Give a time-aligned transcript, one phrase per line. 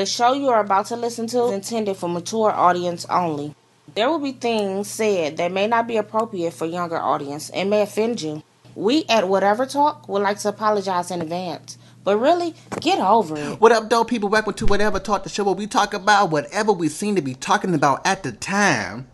[0.00, 3.54] The show you are about to listen to is intended for mature audience only.
[3.94, 7.82] There will be things said that may not be appropriate for younger audience and may
[7.82, 8.42] offend you.
[8.74, 11.76] We at Whatever Talk would like to apologize in advance.
[12.02, 13.60] But really, get over it.
[13.60, 14.30] What up, dope people?
[14.30, 17.34] Welcome to Whatever Talk, the show where we talk about whatever we seem to be
[17.34, 19.06] talking about at the time.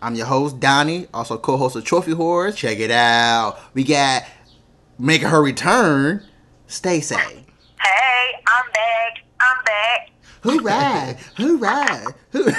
[0.00, 2.56] I'm your host, Donnie, also co-host of Trophy Horrors.
[2.56, 3.60] Check it out.
[3.74, 4.24] We got
[4.98, 6.26] making her return,
[6.66, 7.14] Stacey.
[7.14, 9.22] Hey, I'm back.
[9.38, 10.10] I'm back.
[10.46, 11.16] Hooray!
[11.36, 12.04] Hooray!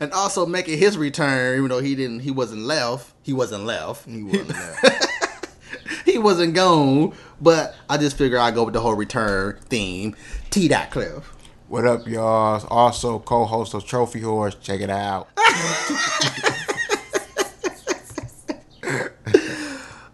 [0.00, 3.14] and also making his return, even though he didn't, he wasn't left.
[3.22, 4.06] He wasn't left.
[4.06, 5.46] He wasn't left.
[6.04, 7.14] he wasn't gone.
[7.40, 10.14] But I just figured I'd go with the whole return theme.
[10.50, 10.68] T.
[10.68, 11.32] Dot Cliff.
[11.68, 12.62] what up, y'all?
[12.68, 14.54] Also, co-host of Trophy Horse.
[14.56, 15.28] Check it out.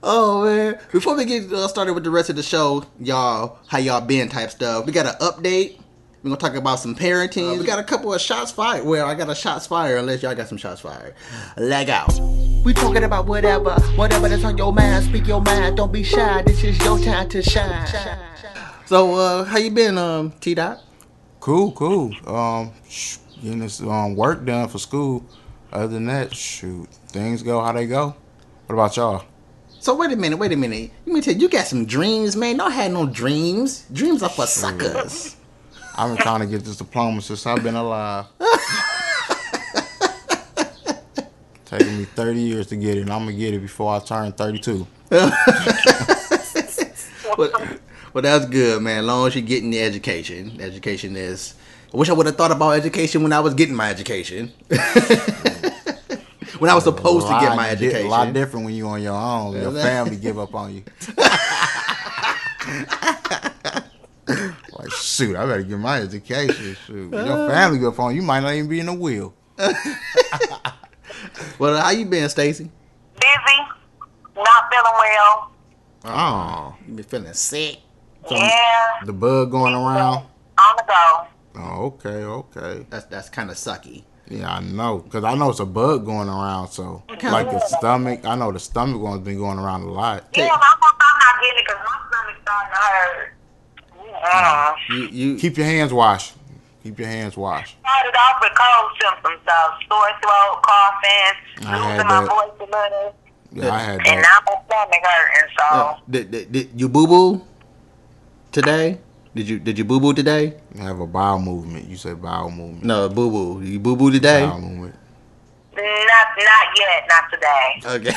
[0.08, 0.78] Oh man!
[0.92, 4.28] Before we get uh, started with the rest of the show, y'all, how y'all been?
[4.28, 4.86] Type stuff.
[4.86, 5.80] We got an update.
[6.22, 7.58] We're gonna talk about some parenting.
[7.58, 8.84] we got a couple of shots fired.
[8.86, 9.98] Well, I got a shots fired.
[9.98, 11.16] Unless y'all got some shots fired.
[11.56, 12.16] Leg out.
[12.64, 15.06] We talking about whatever, whatever that's on your mind.
[15.06, 15.76] Speak your mind.
[15.76, 16.40] Don't be shy.
[16.42, 17.88] This is your time to shine.
[18.84, 20.82] So, uh, how you been, um, T Dot?
[21.40, 22.14] Cool, cool.
[22.32, 25.24] Um, sh- getting this um work done for school.
[25.72, 28.14] Other than that, shoot, things go how they go.
[28.66, 29.24] What about y'all?
[29.86, 30.90] So wait a minute, wait a minute.
[31.06, 32.56] Let me tell you, you got some dreams, man.
[32.56, 33.86] Don't have no dreams.
[33.92, 35.36] Dreams are for suckers.
[35.94, 38.26] I've been trying to get this diploma since I've been alive.
[41.66, 44.32] Taking me 30 years to get it, and I'm gonna get it before I turn
[44.32, 44.88] 32.
[47.36, 47.52] But,
[48.12, 49.00] but that's good, man.
[49.00, 50.60] As long as you're getting the education.
[50.60, 51.54] Education is.
[51.94, 54.52] I wish I would have thought about education when I was getting my education.
[56.58, 58.06] when I was supposed to get my education.
[58.06, 59.54] A lot different when you're on your own.
[59.54, 60.82] Your family give up on you.
[64.72, 66.76] like shoot, I better get my education.
[66.86, 68.20] Shoot, your family give up on you.
[68.22, 69.34] You might not even be in the wheel.
[71.58, 72.64] Well, how you been, Stacy?
[73.14, 73.58] Busy.
[74.36, 75.50] Not feeling well.
[76.04, 77.78] Oh, You been feeling sick?
[78.30, 79.00] Yeah.
[79.04, 80.26] the bug going around.
[80.58, 81.26] On the go.
[81.58, 82.86] Oh, okay, okay.
[82.90, 84.04] That's that's kind of sucky.
[84.28, 86.68] Yeah, I know, cause I know it's a bug going around.
[86.68, 90.24] So, like the stomach, I know the stomach one's been going around a lot.
[90.34, 93.32] Yeah, I hope I'm not getting it because my stomach's starting to hurt.
[94.24, 96.34] Uh, You you Keep your hands washed.
[96.82, 97.76] Keep your hands washed.
[97.80, 102.28] started off with cold symptoms, so sore throat, coughing, I had losing my that.
[102.28, 103.14] voice a little,
[103.52, 104.42] Yeah, I had and that.
[104.46, 105.50] now my stomach hurting.
[105.58, 107.42] So uh, did, did, did you boo boo
[108.52, 108.98] today?
[109.36, 110.56] Did you did you boo boo today?
[110.80, 111.86] I Have a bowel movement.
[111.90, 112.84] You say bowel movement.
[112.84, 113.62] No, boo boo.
[113.62, 114.40] You boo boo today?
[114.40, 114.94] Bowel movement.
[115.74, 118.14] not not yet, not today.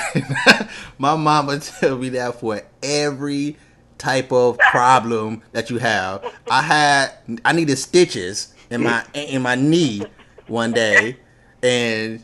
[0.47, 0.68] Okay.
[0.97, 3.57] My mama tell me that for every
[3.97, 6.24] type of problem that you have.
[6.50, 7.12] I had
[7.44, 10.01] I needed stitches in my in my knee
[10.47, 11.18] one day,
[11.62, 12.24] and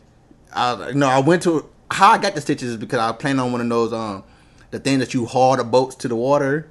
[0.54, 3.20] I you know I went to how I got the stitches is because I was
[3.20, 4.24] planning on one of those um
[4.70, 6.70] the thing that you haul the boats to the water.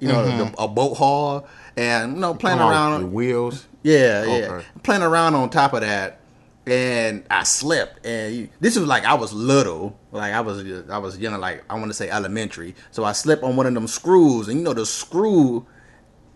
[0.00, 3.00] You know, the, a boat haul, and you know, playing Oh, around.
[3.02, 3.66] the wheels.
[3.82, 4.62] Yeah, yeah.
[4.82, 6.20] Playing around on top of that,
[6.66, 8.04] and I slipped.
[8.06, 11.64] And you- this was like I was little, like I was I was young, like
[11.70, 12.74] I want to say elementary.
[12.90, 15.66] So I slipped on one of them screws, and you know the screw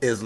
[0.00, 0.25] is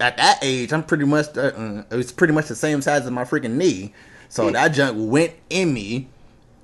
[0.00, 0.72] at that age.
[0.72, 3.94] I'm pretty much uh, uh, it's pretty much the same size as my freaking knee.
[4.28, 6.08] So that junk went in me,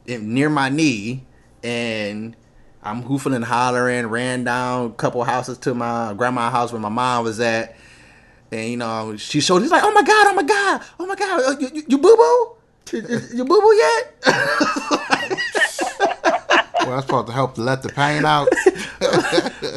[0.06, 1.24] in, near my knee,
[1.62, 2.36] and
[2.82, 4.06] I'm hoofing and hollering.
[4.06, 7.76] Ran down a couple houses to my grandma's house where my mom was at.
[8.50, 9.62] And you know, she showed.
[9.62, 10.26] He's like, "Oh my god!
[10.28, 10.82] Oh my god!
[11.00, 11.42] Oh my god!
[11.44, 12.56] Uh, You, you, you boo boo?
[12.98, 14.14] You, you boo boo yet?"
[16.84, 18.48] Well, that's supposed to help to let the pain out.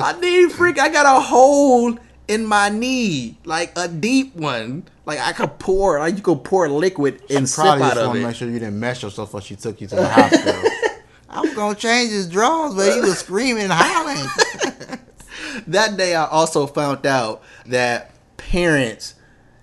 [0.01, 0.79] I need freak.
[0.79, 4.85] I got a hole in my knee, like a deep one.
[5.05, 8.23] Like I could pour, like you could pour liquid and sip Probably just want to
[8.25, 10.63] make sure you didn't mess yourself before she took you to the hospital.
[11.35, 14.25] I was gonna change his drawers, but he was screaming and hollering.
[15.67, 19.15] that day, I also found out that parents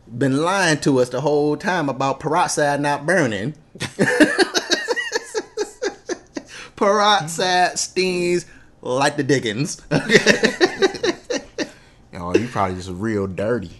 [0.06, 3.54] been lying to us the whole time about peroxide not burning.
[6.76, 8.44] peroxide stings
[8.82, 9.80] like the Dickens.
[12.12, 13.70] Yo, you probably just real dirty.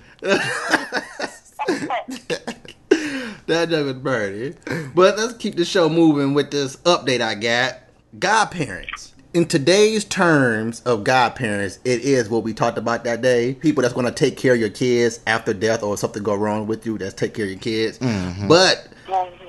[3.46, 4.56] That was burning.
[4.94, 7.78] But let's keep the show moving with this update I got.
[8.18, 9.14] Godparents.
[9.34, 13.54] In today's terms of godparents, it is what we talked about that day.
[13.54, 16.66] People that's going to take care of your kids after death or something go wrong
[16.66, 17.98] with you, that's take care of your kids.
[17.98, 18.48] Mm-hmm.
[18.48, 18.88] But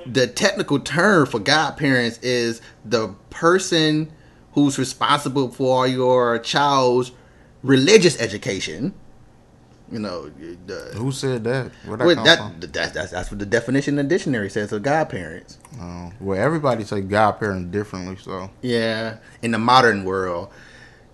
[0.06, 4.10] the technical term for godparents is the person
[4.52, 7.12] who's responsible for your child's
[7.62, 8.94] religious education.
[9.92, 10.30] You know,
[10.66, 11.70] the, Who said that?
[11.84, 12.60] Where that well, come that, from?
[12.60, 15.58] that's, that's that's what the definition in the dictionary says of godparents.
[15.78, 20.50] Oh, well, everybody say godparents differently, so Yeah, in the modern world,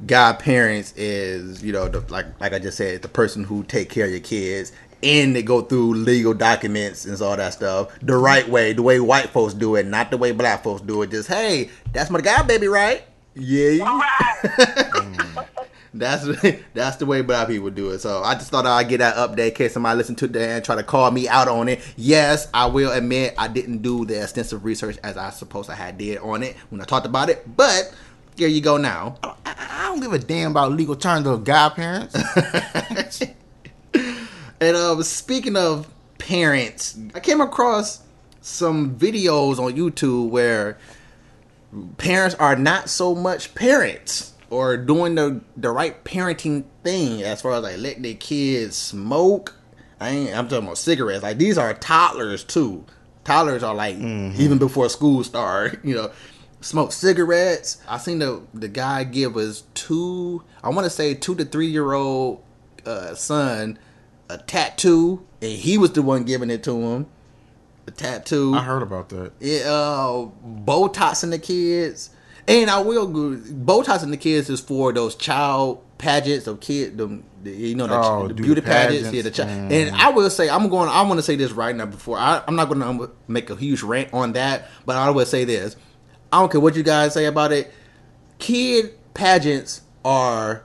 [0.06, 4.04] godparents is you know the, like like I just said, the person who take care
[4.06, 4.72] of your kids
[5.02, 9.00] and they go through legal documents and all that stuff the right way, the way
[9.00, 11.10] white folks do it, not the way black folks do it.
[11.10, 13.02] Just hey, that's my god baby, right?
[13.34, 14.06] Yeah, Right.
[14.90, 15.46] Mm.
[15.92, 16.26] That's
[16.74, 18.00] that's the way black people do it.
[18.00, 20.64] So I just thought I'd get that update in case somebody listen to that and
[20.64, 21.80] try to call me out on it.
[21.96, 25.98] Yes, I will admit I didn't do the extensive research as I suppose I had
[25.98, 27.92] did on it when I talked about it, but
[28.36, 29.16] here you go now.
[29.22, 32.16] I, I don't give a damn about legal terms of godparents.
[34.60, 35.88] And uh, speaking of
[36.18, 38.02] parents, I came across
[38.42, 40.76] some videos on YouTube where
[41.96, 47.52] parents are not so much parents or doing the the right parenting thing as far
[47.52, 49.56] as like letting their kids smoke.
[50.00, 51.22] I ain't, I'm talking about cigarettes.
[51.22, 52.84] Like these are toddlers too.
[53.24, 55.80] Toddlers are like even before school start.
[55.84, 56.10] You know,
[56.60, 57.82] smoke cigarettes.
[57.88, 60.42] I seen the the guy give his two.
[60.62, 62.42] I want to say two to three year old
[62.86, 63.78] uh, son
[64.30, 67.06] a tattoo, and he was the one giving it to him.
[67.86, 68.54] A tattoo.
[68.54, 69.32] I heard about that.
[69.40, 70.28] Yeah, uh,
[70.64, 72.10] Botoxing the kids.
[72.48, 77.22] And I will go, Botoxing the kids is for those child pageants of kid, the,
[77.42, 79.12] the you know the, Oh, the beauty the pageants.
[79.12, 79.70] Yeah, the child.
[79.72, 80.88] And I will say, I'm going.
[80.88, 83.56] I want to say this right now before I, I'm not going to make a
[83.56, 85.76] huge rant on that, but I will say this:
[86.32, 87.72] I don't care what you guys say about it.
[88.38, 90.64] Kid pageants are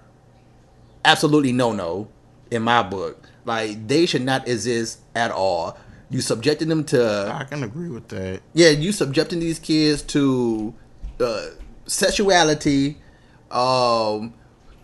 [1.04, 2.08] absolutely no no
[2.52, 3.28] in my book.
[3.44, 5.78] Like they should not exist at all.
[6.10, 8.42] You subjecting them to I can agree with that.
[8.54, 10.74] yeah, you subjecting these kids to
[11.20, 11.48] uh,
[11.86, 12.98] sexuality.
[13.52, 14.34] Um,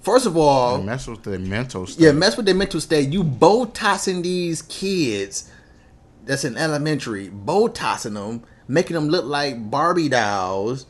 [0.01, 2.03] first of all, mess with their mental state.
[2.03, 3.09] yeah, mess with their mental state.
[3.09, 5.49] You botoxing these kids
[6.25, 10.85] that's in elementary, botoxing them, making them look like Barbie dolls.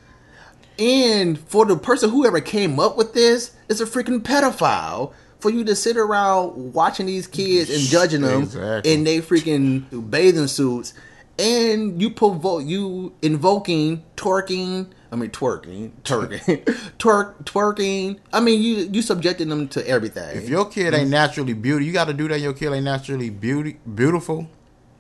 [0.80, 5.14] And for the person whoever came up with this, is a freaking pedophile.
[5.40, 8.94] For you to sit around watching these kids and judging them Exactly.
[8.94, 10.94] in they freaking bathing suits,
[11.40, 14.88] and you provoke you invoking twerking.
[15.12, 16.64] I mean twerking, twerking,
[17.00, 18.20] twerk, twerking.
[18.32, 20.38] I mean you you subjecting them to everything.
[20.38, 21.12] If your kid ain't mm-hmm.
[21.12, 22.40] naturally beauty, you got to do that.
[22.40, 24.48] Your kid ain't naturally beauty beautiful,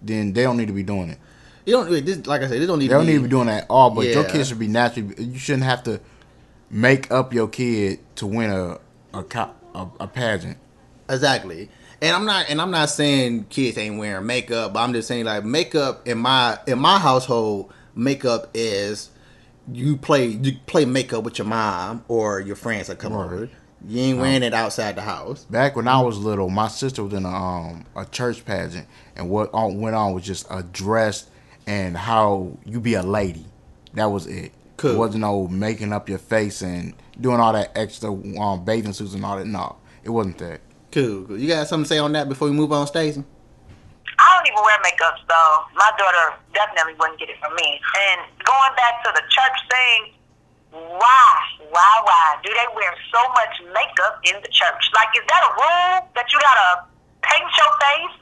[0.01, 1.17] then they don't need to be doing it.
[1.65, 2.59] You don't this, like I said.
[2.59, 3.91] This don't need They don't to need to be doing that at all.
[3.91, 4.31] But your Yeah.
[4.31, 5.13] kid should be naturally.
[5.23, 5.99] You shouldn't have to
[6.69, 8.79] make up your kid to win a
[9.13, 9.23] a
[9.75, 10.57] a, a pageant.
[11.09, 11.69] exactly.
[12.01, 14.73] And I'm not and I'm not saying kids ain't wearing makeup.
[14.73, 19.09] But I'm just saying like makeup in my in my household, makeup is
[19.71, 23.25] you play you play makeup with your mom or your friends that come Right.
[23.25, 23.49] over.
[23.87, 25.43] You ain't wearing it outside the house.
[25.45, 29.29] Back when I was little, my sister was in a um a church pageant, and
[29.29, 31.27] what on, went on was just a dress
[31.67, 33.45] and how you be a lady.
[33.93, 34.51] That was it.
[34.77, 34.91] Cool.
[34.91, 39.13] It wasn't no making up your face and doing all that extra um, bathing suits
[39.13, 39.45] and all that.
[39.45, 40.61] No, it wasn't that.
[40.91, 41.39] Cool, cool.
[41.39, 43.23] You got something to say on that before we move on, Stacey?
[43.23, 45.37] I don't even wear makeup, so
[45.73, 47.79] my daughter definitely wouldn't get it from me.
[47.79, 49.99] And going back to the church thing,
[50.75, 51.31] why,
[51.71, 54.83] why, why do they wear so much makeup in the church?
[54.91, 56.85] Like, is that a rule that you gotta
[57.23, 58.15] paint your face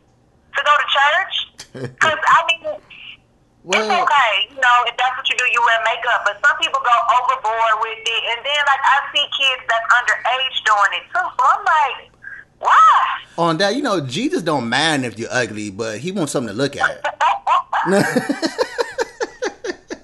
[0.55, 1.35] to go to church?
[1.99, 6.25] Because I mean, it's okay, you know, if that's what you do, you wear makeup.
[6.25, 10.57] But some people go overboard with it, and then like I see kids that's underage
[10.65, 11.27] doing it too.
[11.33, 12.18] So I'm like?
[13.37, 16.57] On that, you know, Jesus don't mind if you're ugly, but he wants something to
[16.57, 17.05] look at.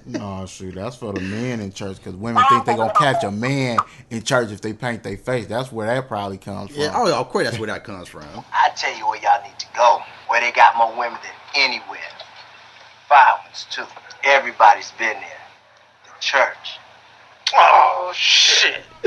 [0.08, 3.30] No, shoot, that's for the men in church because women think they gonna catch a
[3.30, 5.46] man in church if they paint their face.
[5.46, 6.80] That's where that probably comes from.
[6.80, 8.22] yeah, oh, of course that's where that comes from.
[8.52, 9.98] I tell you where y'all need to go,
[10.28, 11.98] where they got more women than anywhere.
[13.08, 13.82] Violence too.
[14.22, 15.42] Everybody's been there.
[16.04, 16.78] The church.
[17.54, 18.82] Oh shit.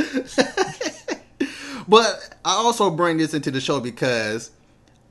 [1.89, 4.51] But I also bring this into the show because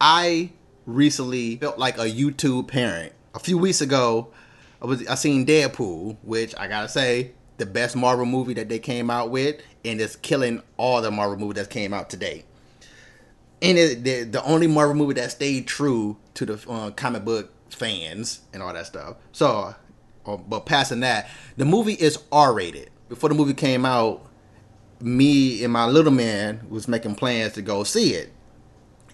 [0.00, 0.52] I
[0.86, 3.12] recently felt like a YouTube parent.
[3.34, 4.28] A few weeks ago,
[4.80, 8.78] I was I seen Deadpool, which I gotta say, the best Marvel movie that they
[8.78, 12.44] came out with, and it's killing all the Marvel movies that came out today.
[13.60, 17.50] And it, the the only Marvel movie that stayed true to the uh, comic book
[17.70, 19.16] fans and all that stuff.
[19.32, 19.74] So,
[20.24, 22.90] uh, but passing that, the movie is R rated.
[23.08, 24.28] Before the movie came out,
[25.00, 28.32] me and my little man was making plans to go see it.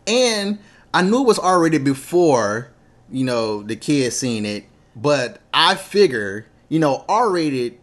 [0.07, 0.59] And
[0.93, 2.71] I knew it was already before,
[3.11, 4.65] you know, the kids seen it,
[4.97, 7.79] but I figure, you know, R rated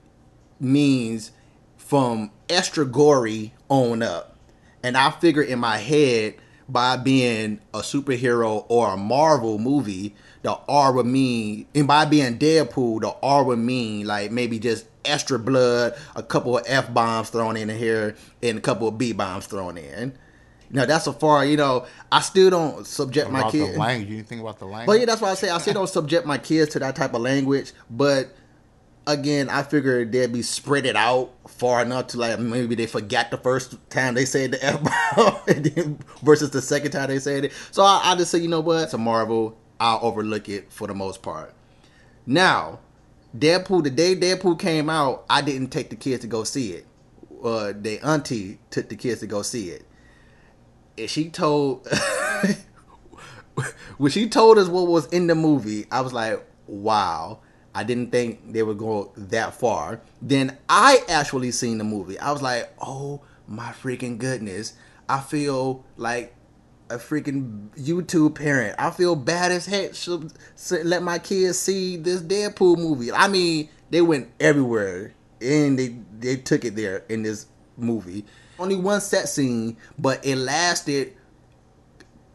[0.60, 1.32] means
[1.78, 4.38] from extra gory on up.
[4.84, 6.36] and I figure in my head
[6.68, 12.38] by being a superhero or a Marvel movie, the R would mean, and by being
[12.38, 17.30] Deadpool, the R would mean like maybe just extra blood, a couple of F bombs
[17.30, 20.14] thrown in here, and a couple of B bombs thrown in.
[20.74, 23.74] Now that's so far, you know, I still don't subject my kids.
[23.74, 24.10] the language.
[24.10, 24.88] You think about the language.
[24.88, 27.14] But yeah, that's why I say I still don't subject my kids to that type
[27.14, 27.74] of language.
[27.90, 28.34] But
[29.06, 33.32] again, I figure they'd be spread it out far enough to like maybe they forgot
[33.32, 37.52] the first time they said the F bomb versus the second time they said it.
[37.72, 38.84] So I, I just say, you know what?
[38.84, 39.58] It's a Marvel.
[39.80, 41.54] I'll overlook it for the most part.
[42.26, 42.80] Now,
[43.38, 46.86] Deadpool, the day Deadpool came out, I didn't take the kids to go see it.
[47.44, 49.86] Uh, the auntie took the kids to go see it.
[50.98, 51.88] And she told
[53.98, 57.40] when she told us what was in the movie, I was like, wow.
[57.74, 60.02] I didn't think they would go that far.
[60.22, 62.20] Then I actually seen the movie.
[62.20, 64.74] I was like, oh my freaking goodness.
[65.08, 66.36] I feel like
[66.92, 68.76] a freaking YouTube parent.
[68.78, 69.96] I feel bad as heck.
[69.96, 70.34] Should
[70.84, 73.12] let my kids see this Deadpool movie.
[73.12, 78.26] I mean, they went everywhere and they they took it there in this movie.
[78.60, 81.14] Only one set scene, but it lasted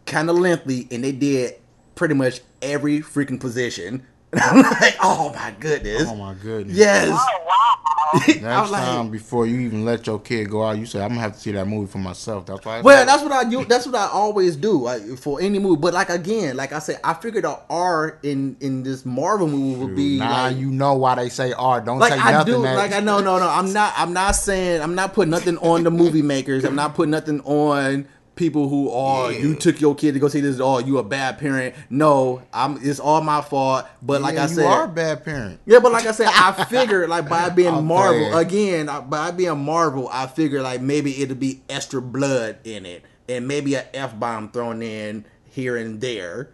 [0.06, 1.54] kind of lengthy, and they did
[1.94, 4.06] pretty much every freaking position.
[4.33, 6.76] And I'm like, oh my goodness, oh my goodness.
[6.76, 7.09] yes.
[7.11, 7.73] Oh wow.
[8.12, 11.09] I Next like, time before you even let your kid go out, you say I'm
[11.09, 12.47] gonna have to see that movie for myself.
[12.47, 12.78] That's why.
[12.78, 13.64] I Well, that's what I do.
[13.64, 15.80] That's what I always do like, for any movie.
[15.80, 19.85] But like again, like I said, I figured the R in in this Marvel movie
[19.85, 21.80] would be now like, you know why they say R.
[21.80, 22.54] Don't like say I nothing.
[22.54, 22.62] do.
[22.62, 23.49] that, Like I know, no, no.
[23.49, 23.95] I'm not.
[23.97, 24.83] I'm not saying.
[24.83, 26.64] I'm not putting nothing on the movie makers.
[26.64, 28.06] I'm not putting nothing on
[28.37, 29.33] people who are.
[29.33, 29.38] Yeah.
[29.38, 30.61] You took your kid to go see this.
[30.61, 31.75] Oh, you a bad parent.
[31.90, 32.78] No, I'm.
[32.83, 33.87] It's all my fault.
[34.00, 35.61] But like Yeah, I you said, are a bad parent.
[35.66, 39.59] Yeah, but like I said, I figured like by being I'm Marvel again, by being
[39.59, 44.19] Marvel, I figured like maybe it'll be extra blood in it, and maybe a f
[44.19, 46.50] bomb thrown in here and there.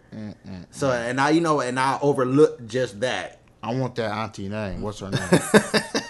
[0.71, 3.39] So and I, you know, and I overlooked just that.
[3.61, 4.81] I want that auntie name.
[4.81, 5.09] What's her
[5.93, 6.02] name?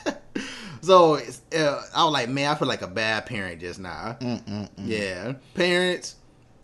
[0.83, 4.17] So uh, I was like, man, I feel like a bad parent just now.
[4.19, 4.69] Mm, mm, mm.
[4.77, 6.17] Yeah, parents.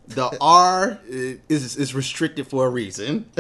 [0.07, 3.29] The R is is restricted for a reason.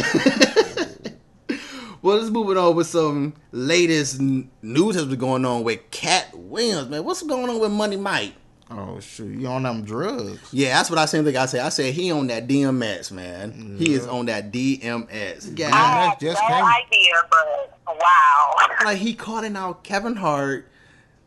[2.01, 6.33] well, let's move it on with some latest news has been going on with Katt
[6.33, 7.03] Williams, man.
[7.03, 8.35] What's going on with Money Mike?
[8.71, 10.49] Oh shoot, you on them drugs?
[10.51, 11.61] Yeah, that's what I same thing I said.
[11.61, 13.75] I said he on that DMX, man.
[13.77, 15.59] He is on that DMX.
[15.61, 15.69] I
[16.09, 18.55] had just no came- idea, but wow.
[18.85, 20.67] like he calling out Kevin Hart.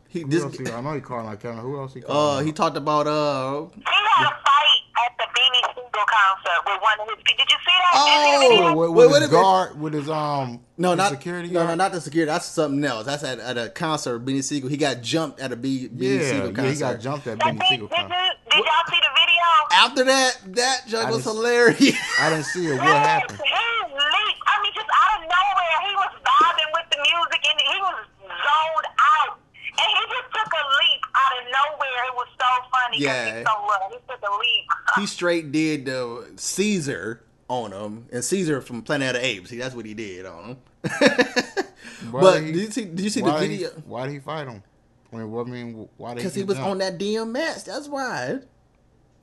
[0.09, 1.57] He Who this else he, I know he calling like Kevin.
[1.59, 2.45] Who else he uh calling?
[2.45, 6.99] he talked about uh He had a fight at the Beanie Sigel concert with one
[7.01, 7.23] of his.
[7.23, 7.93] Did you see that?
[7.93, 9.31] Did you see the Oh, with, with, with his a minute.
[9.31, 12.31] guard, with his um, No, not security No, no, not the security.
[12.31, 13.05] That's something else.
[13.05, 14.19] That's at, at a concert.
[14.19, 14.69] Benny Sigel.
[14.69, 17.45] He got jumped at a B, Benny Yeah, Sigel yeah, he got jumped at Did,
[17.45, 17.87] Benny did, Sigel.
[17.87, 18.15] did, concert.
[18.15, 19.45] you, did y'all see the video?
[19.73, 21.97] After that, that joke was hilarious.
[22.19, 22.77] I didn't see it.
[22.77, 23.39] What happened?
[23.39, 24.41] He leaped.
[24.49, 27.97] I mean, just out of nowhere, he was vibing with the music and he was
[28.25, 29.37] zoned out.
[29.73, 32.05] And he just took a leap out of nowhere.
[32.07, 33.37] It was so funny Yeah.
[33.39, 33.89] he's so little.
[33.89, 34.65] He took a leap.
[34.99, 39.49] he straight did the Caesar on him, and Caesar from Planet of the Apes.
[39.49, 40.57] See, that's what he did on him.
[42.11, 42.85] But did he- did you see?
[42.85, 43.69] Did you see the why did he- video?
[43.85, 44.61] why did he fight him?
[45.11, 46.69] I mean, what I mean, why did Because he, he was jump?
[46.69, 47.65] on that DMX.
[47.65, 48.39] That's why.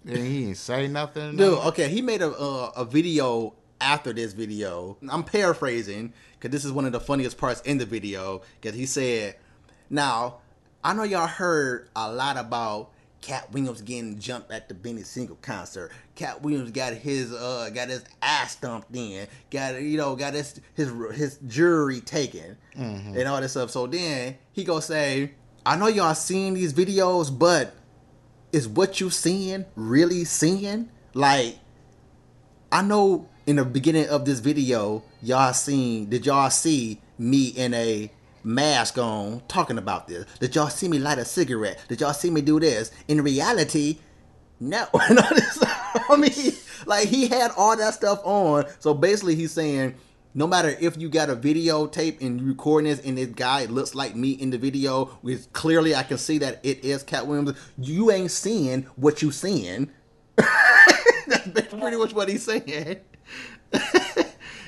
[0.07, 1.37] And he didn't say nothing.
[1.37, 4.97] Dude, okay, he made a uh, a video after this video.
[5.11, 8.41] I'm paraphrasing because this is one of the funniest parts in the video.
[8.61, 9.37] Because he said,
[9.91, 10.39] "Now,
[10.83, 15.37] I know y'all heard a lot about Katt Williams getting jumped at the Benny Sigel
[15.43, 15.93] concert.
[16.15, 20.61] Katt Williams got his uh got his ass stumped in, got you know got his
[20.75, 22.57] his his jury taken,
[23.15, 23.71] and all this stuff.
[23.71, 25.33] So then he go say,
[25.67, 27.75] I know y'all seen these videos, but."
[28.53, 30.89] is what you seeing really seeing?
[31.15, 31.59] Like,
[32.71, 37.75] I know in the beginning of this video, y'all seen, did y'all see me in
[37.75, 38.11] a
[38.43, 40.27] mask on talking about this?
[40.39, 41.85] Did y'all see me light a cigarette?
[41.89, 42.91] Did y'all see me do this?
[43.09, 43.99] In reality,
[44.61, 44.87] no.
[44.95, 46.53] I mean,
[46.87, 48.67] like, he had all that stuff on.
[48.79, 49.95] So basically, he's saying,
[50.35, 53.95] no matter if you got a videotape and you recording this and this guy looks
[53.95, 57.59] like me in the video, which clearly I can see that it is Katt Williams,
[57.79, 59.91] you ain't seeing what you seeing.
[60.37, 62.65] That's pretty much what he's saying.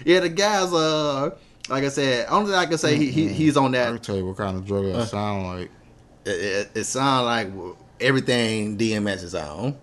[0.05, 1.31] yeah, the guy's uh
[1.73, 3.88] like I said, only thing I can say he, he he's on that.
[3.88, 5.71] I can tell you what kind of drug that sound like.
[6.25, 9.76] It, it, it sounds like everything DMX is on.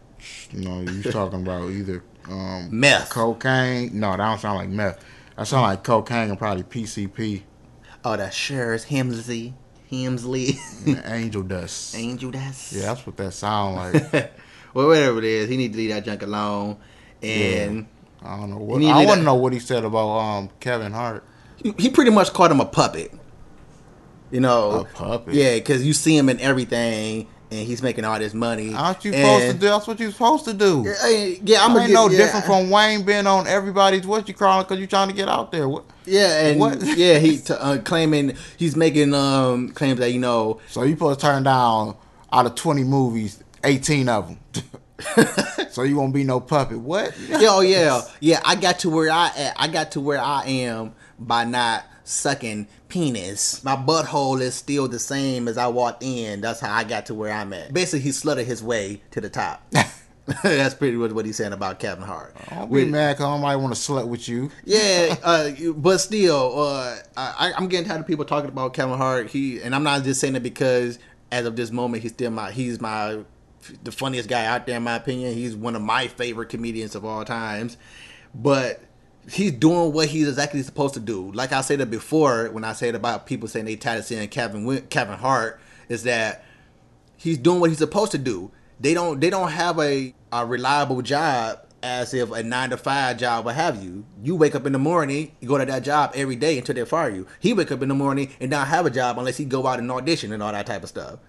[0.51, 3.10] You know, you talking about either um, Meth.
[3.10, 4.00] cocaine.
[4.00, 5.03] No, that don't sound like meth.
[5.36, 7.41] That sound like cocaine and probably PCP
[8.05, 9.53] Oh, that sure is Hemsley.
[9.91, 10.58] Hemsley.
[11.10, 11.96] angel dust.
[11.98, 12.72] Angel, dust.
[12.74, 14.31] Yeah, that's what that sound like.
[14.72, 16.77] Well, whatever it is, he need to leave that junk alone.
[17.24, 17.88] And
[18.22, 18.84] I don't know what.
[18.84, 21.24] I want to know what he said about um Kevin Hart.
[21.78, 23.12] He, pretty much called him a puppet.
[24.32, 25.34] You know, A puppet?
[25.34, 28.75] Yeah, because you see him in everything, and he's making all this money.
[28.75, 29.60] Aren't you supposed to do?
[29.68, 30.84] That's what you're supposed to do.
[30.86, 32.18] Yeah, yeah, I'm I ain't get, no yeah.
[32.18, 35.51] different from Wayne being on everybody's what you calling because you're trying to get out
[35.51, 35.68] there.
[35.68, 35.86] What?
[36.06, 36.80] Yeah, and What?
[36.96, 41.20] yeah, he t- uh, claiming he's making um claims that you know So you supposed
[41.22, 41.96] to turn down
[42.32, 44.39] out of twenty movies, eighteen of them.
[45.72, 46.78] so you won't be no puppet.
[46.80, 47.18] What?
[47.30, 48.42] yeah, oh yeah, yeah.
[48.46, 49.54] I got to where I at.
[49.58, 53.64] I got to where I am by not sucking penis.
[53.64, 56.42] My butthole is still the same as I walked in.
[56.42, 57.74] That's how I got to where I'm at.
[57.74, 59.64] Basically, he slutted his way to the top.
[60.44, 62.36] That's pretty much what he's saying about Kevin Hart.
[62.50, 64.52] Don't be With- mad because I might want to slut with you.
[64.64, 69.30] Yeah, uh, but still, uh, I, I'm getting tired of people talking about Kevin Hart.
[69.30, 71.00] He and I'm not just saying it because
[71.32, 73.20] as of this moment, he's still my he's my
[73.84, 75.34] the funniest guy out there in my opinion.
[75.34, 77.78] He's one of my favorite comedians of all times.
[78.34, 78.82] But
[79.31, 81.31] he's doing what he's exactly supposed to do.
[81.31, 84.27] Like I said it before when I said about people saying they tired of seeing
[84.29, 86.43] Kevin Kevin Hart is that
[87.17, 88.51] he's doing what he's supposed to do.
[88.79, 93.17] They don't they don't have a, a reliable job as if a nine to five
[93.17, 94.05] job would have you.
[94.24, 96.86] You wake up in the morning, you go to that job every day until they
[96.86, 97.27] fire you.
[97.39, 99.79] He wake up in the morning and not have a job unless he go out
[99.79, 101.19] and audition and all that type of stuff.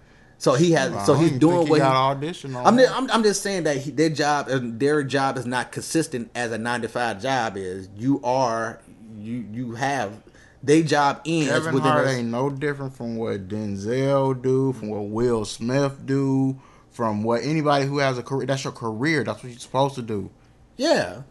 [0.41, 2.55] So he has so he's doing what got he, audition.
[2.55, 5.71] I'm, just, I'm, I'm just saying that he, their job uh, their job is not
[5.71, 7.89] consistent as a nine to five job is.
[7.95, 8.81] You are
[9.19, 10.23] you you have
[10.63, 15.45] their job ends Kevin Hart ain't no different from what Denzel do, from what Will
[15.45, 18.47] Smith do, from what anybody who has a career.
[18.47, 19.23] That's your career.
[19.23, 20.31] That's what you're supposed to do.
[20.75, 21.21] Yeah.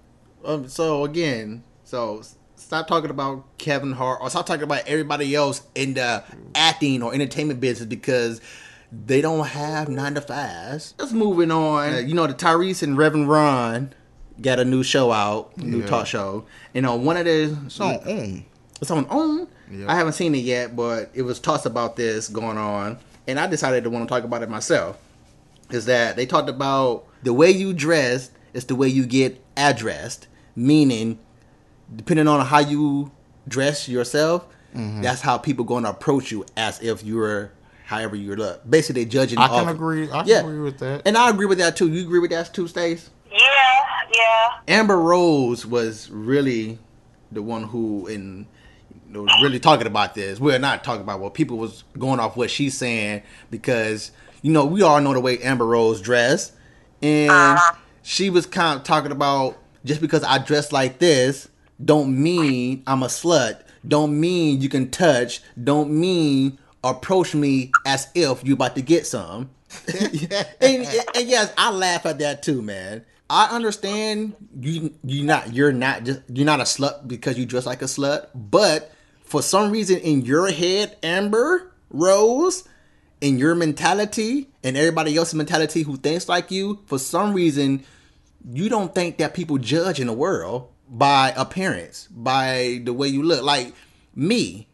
[0.44, 2.22] Um, so again, so
[2.54, 6.22] stop talking about Kevin Hart or stop talking about everybody else in the
[6.54, 8.40] acting or entertainment business because
[8.92, 10.94] they don't have nine to fives.
[10.98, 11.94] Let's moving on.
[11.94, 13.92] Uh, you know, the Tyrese and Reverend Run
[14.40, 15.86] got a new show out, new Yeah.
[15.86, 16.44] talk show,
[16.74, 18.44] and on one of the It's on own.
[18.80, 19.48] it's on OWN.
[19.70, 19.86] Yeah.
[19.92, 22.98] I haven't seen it yet, but it was talks about this going on,
[23.28, 24.96] and I decided to want to talk about it myself.
[25.70, 30.26] Is that they talked about the way you dress is the way you get addressed,
[30.56, 31.18] meaning
[31.94, 33.10] depending on how you
[33.46, 35.02] dress yourself, Mm-hmm.
[35.02, 37.50] that's how people going to approach you as if you're
[37.90, 38.62] however you look.
[38.70, 39.36] Basically, they judging.
[39.38, 40.04] I can off- agree.
[40.04, 40.40] I can Yeah.
[40.40, 41.02] agree with that.
[41.04, 41.88] and I agree with that too.
[41.88, 43.10] You agree with that too, Stace?
[43.28, 43.38] Yeah,
[44.14, 44.48] yeah.
[44.68, 46.78] Amber Rose was really
[47.32, 48.46] the one who in
[49.12, 50.38] was really talking about this.
[50.38, 54.64] We're not talking about what people was going off what she's saying because you know
[54.64, 56.52] we all know the way Amber Rose dressed,
[57.02, 57.74] and uh-huh.
[58.02, 61.48] she was kind of talking about just because I dress like this
[61.84, 63.62] don't mean I'm a slut.
[63.86, 65.42] Don't mean you can touch.
[65.62, 69.50] Don't mean approach me as if you about to get some.
[70.60, 73.04] and, and yes, I laugh at that too, man.
[73.28, 77.64] I understand you you not you're not just you're not a slut because you dress
[77.64, 82.68] like a slut, but for some reason in your head, Amber Rose,
[83.20, 87.84] in your mentality and everybody else's mentality who thinks like you, for some reason
[88.52, 93.22] you don't think that people judge in the world by appearance, by the way you
[93.22, 93.44] look.
[93.44, 93.72] Like
[94.16, 94.66] me,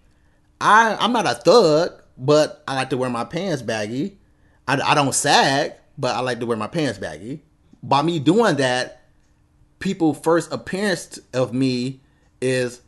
[0.60, 4.18] I I'm not a thug, but I like to wear my pants baggy.
[4.68, 7.42] I, I don't sag, but I like to wear my pants baggy.
[7.82, 9.02] By me doing that,
[9.78, 12.00] people first appearance of me
[12.40, 12.80] is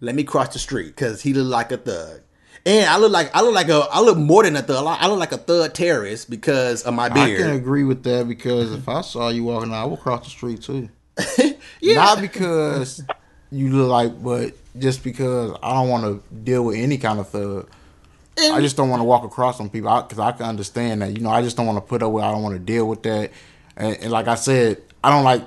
[0.00, 2.20] let me cross the street because he look like a thug.
[2.66, 4.86] And I look like I look like a I look more than a thug.
[4.86, 7.40] I look like a thug terrorist because of my beard.
[7.40, 10.24] I can agree with that because if I saw you walking out, I would cross
[10.24, 10.88] the street too.
[11.82, 11.94] Yeah.
[11.94, 13.02] Not because
[13.50, 17.28] you look like, but just because I don't want to deal with any kind of
[17.28, 17.68] thug.
[18.38, 21.12] And- I just don't want to walk across on people because I, can understand that.
[21.12, 22.24] You know, I just don't want to put up with.
[22.24, 23.32] I don't want to deal with that.
[23.76, 25.42] And, and like I said, I don't like.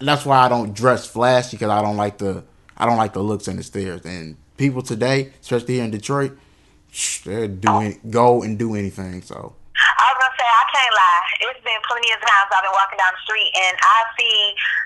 [0.00, 2.44] That's why I don't dress flashy because I don't like the.
[2.76, 4.04] I don't like the looks and the stares.
[4.04, 6.38] And people today, especially here in Detroit,
[7.24, 9.22] they do any, go and do anything.
[9.22, 10.17] So I
[10.72, 11.24] can't lie.
[11.48, 14.38] It's been plenty of times I've been walking down the street and I see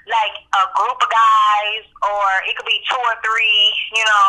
[0.06, 3.62] like a group of guys, or it could be two or three,
[3.94, 4.28] you know,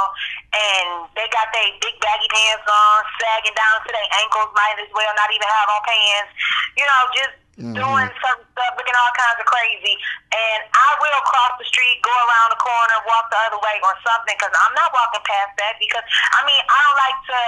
[0.53, 0.87] and
[1.17, 5.13] they got their big baggy pants on, sagging down to their ankles, might as well
[5.17, 6.31] not even have on pants,
[6.77, 7.73] you know, just mm-hmm.
[7.73, 9.95] doing certain stuff, looking all kinds of crazy.
[10.33, 13.93] And I will cross the street, go around the corner, walk the other way, or
[14.05, 15.77] something, because I'm not walking past that.
[15.77, 17.41] Because I mean, I don't like to.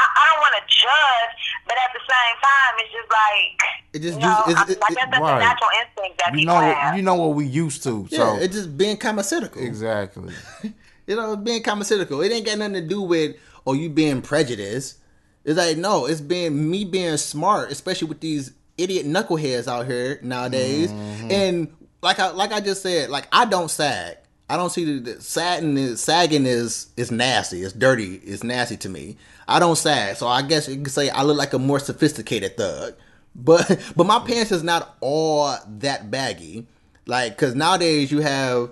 [0.00, 1.32] I, I don't want to judge,
[1.68, 3.58] but at the same time, it's just like
[3.92, 5.36] It just you know, use- I, it- it- I guess that's right.
[5.36, 6.96] a natural instinct that you people know, have.
[6.96, 8.06] you know what we used to.
[8.10, 9.62] Yeah, So it's just being common-cynical.
[9.62, 10.32] exactly.
[11.06, 12.20] You know, being common-cynical.
[12.22, 13.34] It ain't got nothing to do with
[13.66, 14.98] oh you being prejudiced.
[15.44, 20.20] It's like no, it's being me being smart, especially with these idiot knuckleheads out here
[20.22, 21.30] nowadays, mm-hmm.
[21.32, 24.18] and like I like I just said, like I don't sag.
[24.50, 27.62] I don't see the, the sagging is sagging is is nasty.
[27.62, 28.16] It's dirty.
[28.16, 29.16] It's nasty to me.
[29.46, 32.56] I don't sag, so I guess you could say I look like a more sophisticated
[32.56, 32.94] thug.
[33.34, 36.66] But but my pants is not all that baggy.
[37.06, 38.70] Like, cause nowadays you have,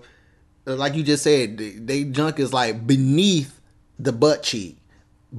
[0.66, 3.60] like you just said, they, they junk is like beneath
[4.00, 4.78] the butt cheek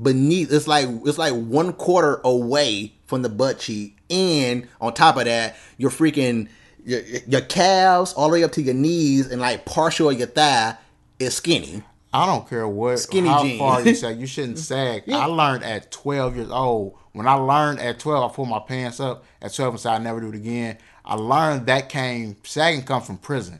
[0.03, 5.17] beneath it's like it's like one quarter away from the butt cheek and on top
[5.17, 6.47] of that you're freaking
[6.85, 10.27] your, your calves all the way up to your knees and like partial of your
[10.27, 10.75] thigh
[11.19, 13.59] is skinny I don't care what Skinny how jeans.
[13.59, 14.19] far you sag.
[14.19, 15.03] You shouldn't sag.
[15.11, 16.97] I learned at 12 years old.
[17.11, 19.23] When I learned at 12, I pulled my pants up.
[19.43, 20.79] At 12, and said I never do it again.
[21.05, 23.59] I learned that came sagging comes from prison.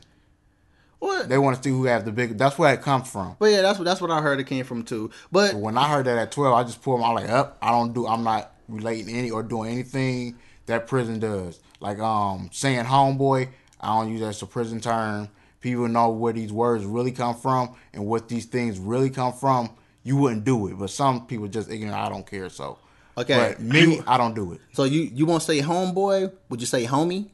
[0.98, 2.38] what They want to see who have the big.
[2.38, 3.36] That's where it comes from.
[3.38, 5.88] but yeah that's what that's what i heard it came from too but When I
[5.88, 7.56] heard that at 12, I just pulled my like up.
[7.62, 8.08] I don't do.
[8.08, 11.60] I'm not relating any or doing anything that prison does.
[11.80, 13.48] Like um saying homeboy.
[13.80, 15.28] I don't use that as a prison term.
[15.60, 19.70] People know where these words really come from and what these things really come from.
[20.02, 21.96] You wouldn't do it, but some people just ignorant.
[21.96, 22.48] I don't care.
[22.48, 22.78] So
[23.18, 23.36] Okay.
[23.36, 24.60] but me, I don't do it.
[24.72, 27.28] so you you won't say homeboy would you say homie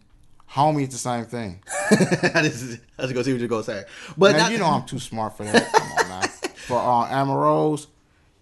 [0.53, 1.61] Homie, it's the same thing.
[1.91, 3.85] I just I was see what you're gonna say
[4.17, 5.73] but not- you know I'm too smart for that.
[5.73, 6.21] Come on now.
[6.67, 7.77] For uh,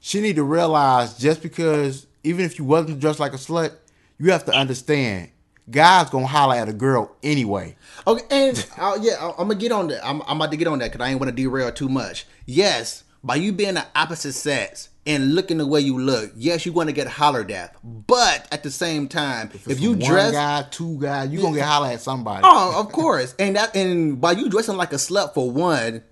[0.00, 3.72] she need to realize just because even if you wasn't dressed like a slut,
[4.18, 5.28] you have to understand
[5.70, 7.76] guys gonna holler at a girl anyway.
[8.06, 10.06] Okay, and uh, yeah, I'm gonna get on that.
[10.06, 12.26] I'm, I'm about to get on that because I ain't want to derail too much.
[12.46, 16.84] Yes, by you being the opposite sex and looking the way you look, yes, you're
[16.84, 17.76] to get hollered at.
[17.82, 21.66] But at the same time, if, you One dress, guy, two guys, you gonna get
[21.66, 22.42] holler at somebody.
[22.44, 26.02] oh, of course, and that and by you dressing like a slut for one.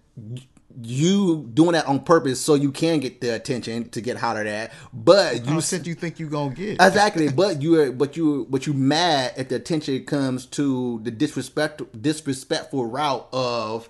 [0.83, 4.73] You doing that on purpose so you can get the attention to get hollered at,
[4.93, 6.81] but you said you think you gonna get.
[6.81, 11.83] Exactly, but you but you but you mad if the attention comes to the disrespect
[12.01, 13.89] disrespectful route of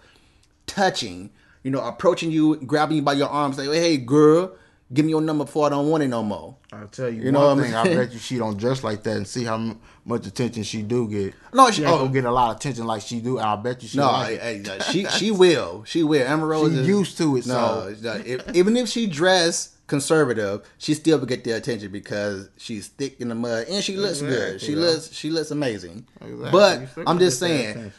[0.66, 1.30] touching,
[1.62, 4.52] you know, approaching you, grabbing you by your arm, say, "Hey, girl,
[4.92, 7.32] give me your number before I don't want it no more." I'll tell you, You
[7.32, 7.74] know what I mean?
[7.74, 11.08] I bet you she don't dress like that and see how much attention she do
[11.08, 11.34] get.
[11.54, 11.98] No, she she- ain't oh.
[11.98, 13.38] gonna get a lot of attention like she do.
[13.38, 14.40] And I bet you she No, like it.
[14.42, 16.26] hey, hey, she she will, she will.
[16.26, 19.76] Amber Rose She is used to it, No, so- no, if, even if she dress
[19.86, 23.96] conservative, she still will get the attention because she's thick in the mud and she
[23.96, 24.60] looks good.
[24.60, 24.90] She Exactly, yeah.
[24.90, 26.06] looks she looks amazing.
[26.20, 26.50] Exactly.
[26.50, 27.92] But I'm just saying.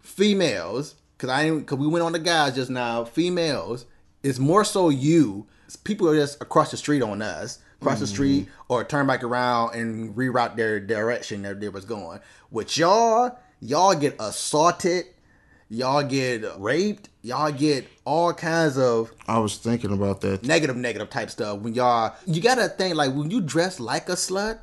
[0.00, 3.04] females, because I because we went on the guys just now.
[3.04, 3.86] Females
[4.22, 5.46] is more so you.
[5.82, 8.72] People are just across the street on us, across the street, mm-hmm.
[8.72, 12.20] or turn back around and reroute their direction that they was going.
[12.50, 15.06] With y'all, y'all get assaulted,
[15.68, 20.44] y'all get raped, y'all get all kinds of I was thinking about that.
[20.44, 21.60] negative, negative type stuff.
[21.60, 24.60] When y'all, you gotta think like when you dress like a slut,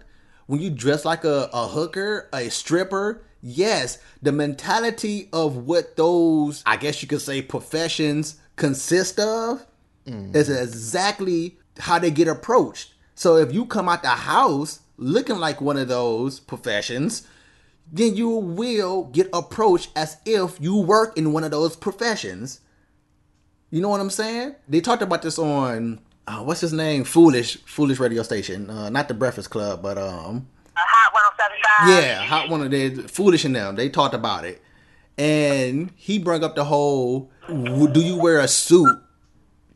[0.47, 6.63] when you dress like a, a hooker, a stripper, yes, the mentality of what those,
[6.65, 9.65] I guess you could say, professions consist of
[10.05, 10.35] mm.
[10.35, 12.93] is exactly how they get approached.
[13.21, 17.27] So if you come out the house looking like one of those professions,
[17.91, 22.61] then you will get approached as if you work in one of those professions.
[23.69, 24.55] You know what I'm saying?
[24.67, 27.03] They talked about this on uh, what's his name?
[27.03, 28.71] Foolish, Foolish radio station.
[28.71, 32.03] Uh, not the Breakfast Club, but um, A hot 1075.
[32.03, 33.75] yeah, hot one of the Foolish and them.
[33.75, 34.63] They talked about it,
[35.19, 38.97] and he brought up the whole: Do you wear a suit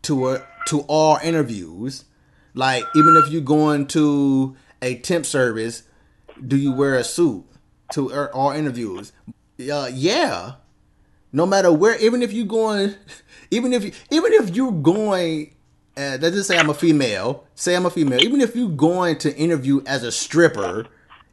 [0.01, 2.05] to a to all interviews?
[2.55, 5.83] Like even if you're going to a temp service,
[6.45, 7.45] do you wear a suit
[7.91, 9.11] to all interviews?
[9.59, 10.53] Uh, yeah,
[11.35, 12.95] no matter where even if you're going
[13.51, 15.53] even if you, even if you're going
[15.97, 19.17] uh, let's just say i'm a female say i'm a female even if you're going
[19.17, 20.85] to interview as a stripper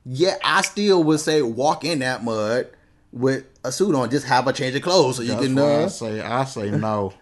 [0.04, 2.68] yeah i still would say walk in that mud
[3.12, 5.62] with a suit on just have a change of clothes so you That's can why
[5.62, 7.12] I uh, say I say no.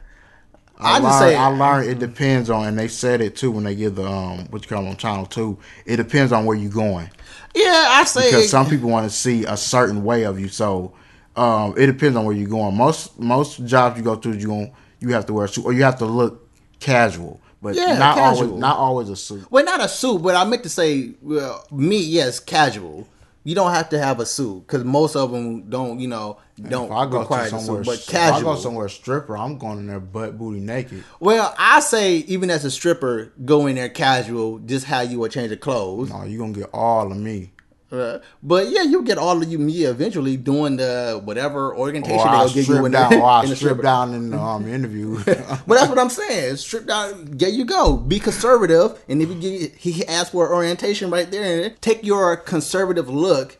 [0.83, 3.51] I I, just learned, say- I learned it depends on, and they said it too
[3.51, 5.59] when they give the um what you call on channel two.
[5.87, 7.11] It depends on where you're going
[7.53, 10.49] yeah i say because some people want to see a certain way of you.
[10.49, 10.93] So
[11.37, 12.77] um, it depends on where you're going.
[12.77, 15.73] Most most jobs you go to, you going you have to wear a suit or
[15.73, 18.47] you have to look casual, but Yeah, not casual.
[18.49, 19.51] always not always a suit.
[19.51, 23.09] well not a suit but i meant to say well me yes casual
[23.45, 26.93] you don't have to have a suit because most of them don't you know don't
[26.93, 29.87] I go require somewhere, suit but if casual I go somewhere stripper, I'm going in
[29.87, 31.05] there butt booty naked.
[31.19, 35.33] Well, I say even as a stripper, go in there casual, just how you would
[35.33, 36.11] change of clothes.
[36.11, 37.53] No, you gonna get all of me.
[37.93, 42.25] Uh, but yeah, you'll get all of you me eventually doing the whatever orientation Or
[42.25, 44.39] they'll I give you in down, the, or I in the strip down in the
[44.41, 45.19] um, interview.
[45.25, 46.57] But that's what I'm saying.
[46.57, 47.37] Strip down.
[47.37, 47.97] There you go.
[47.97, 53.09] Be conservative, and if you get, he asks for orientation right there, take your conservative
[53.09, 53.59] look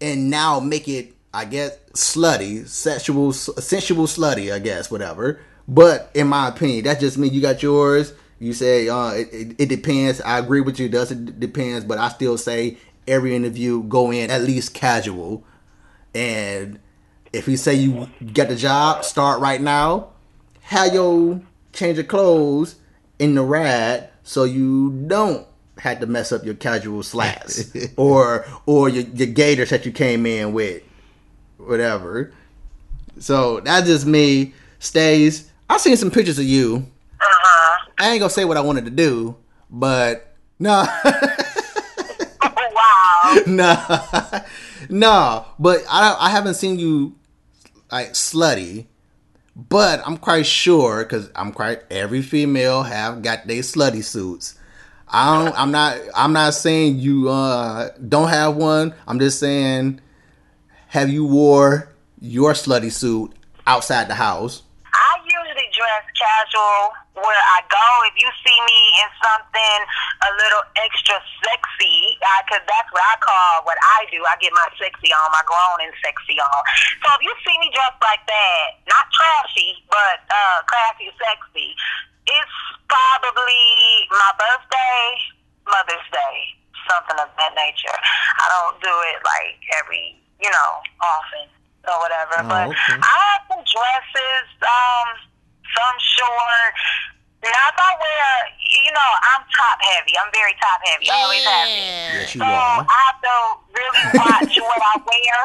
[0.00, 5.40] and now make it, I guess, slutty, sexual, sensual slutty, I guess, whatever.
[5.68, 8.12] But in my opinion, that just means You got yours.
[8.38, 10.22] You say uh, it, it, it depends.
[10.22, 10.86] I agree with you.
[10.86, 15.44] It does it depends, but I still say every interview go in at least casual.
[16.14, 16.78] And
[17.32, 20.10] if you say you get the job, start right now.
[20.62, 21.40] Have your
[21.72, 22.76] change of clothes
[23.18, 25.46] in the rad so you don't
[25.78, 30.26] have to mess up your casual slacks or or your, your gators that you came
[30.26, 30.82] in with,
[31.58, 32.32] whatever.
[33.18, 34.54] So that's just me.
[34.78, 35.50] Stays.
[35.68, 36.86] I seen some pictures of you.
[37.20, 37.86] Uh-huh.
[37.98, 39.36] I ain't gonna say what I wanted to do,
[39.70, 40.86] but no,
[43.46, 43.76] no,
[44.88, 45.46] no.
[45.58, 47.16] But I I haven't seen you
[47.90, 48.86] like slutty.
[49.56, 54.58] But I'm quite sure because I'm quite every female have got their slutty suits.
[55.08, 55.58] I don't.
[55.58, 55.98] I'm not.
[56.14, 58.94] I'm not saying you uh don't have one.
[59.06, 60.00] I'm just saying,
[60.88, 63.32] have you wore your slutty suit
[63.66, 64.62] outside the house?
[65.90, 67.86] Dress casual where I go.
[68.06, 69.78] If you see me in something
[70.22, 72.14] a little extra sexy,
[72.46, 74.22] because that's what I call what I do.
[74.22, 76.62] I get my sexy on, my grown and sexy on.
[77.02, 81.74] So if you see me dressed like that, not trashy, but uh, classy, sexy,
[82.22, 83.66] it's probably
[84.14, 85.02] my birthday,
[85.66, 86.36] Mother's Day,
[86.86, 87.98] something of that nature.
[88.38, 90.70] I don't do it like every, you know,
[91.02, 91.50] often
[91.90, 92.46] or whatever.
[92.46, 92.94] Oh, but okay.
[92.94, 95.26] I have some dresses, um,
[95.76, 96.72] some short.
[97.40, 98.28] Now if I wear,
[98.60, 100.12] you know, I'm top heavy.
[100.20, 101.08] I'm very top heavy.
[101.08, 102.20] I always have been.
[102.20, 102.84] Yes, you So are.
[102.84, 103.36] I have to
[103.72, 105.38] really watch what I wear.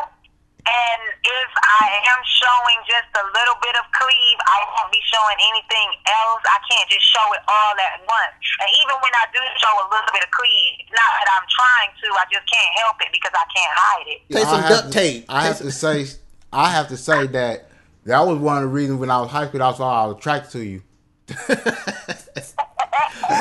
[0.65, 5.38] And if I am showing just a little bit of cleave, I won't be showing
[5.53, 6.41] anything else.
[6.41, 8.41] I can't just show it all at once.
[8.59, 11.93] And even when I do show a little bit of cleave, not that I'm trying
[12.01, 14.19] to, I just can't help it because I can't hide it.
[14.33, 15.29] Take some duct tape.
[15.29, 16.09] I have to say,
[16.51, 17.69] I have to say that
[18.05, 20.17] that was one of the reasons when I was high school, that's why I was
[20.17, 20.83] attracted to you.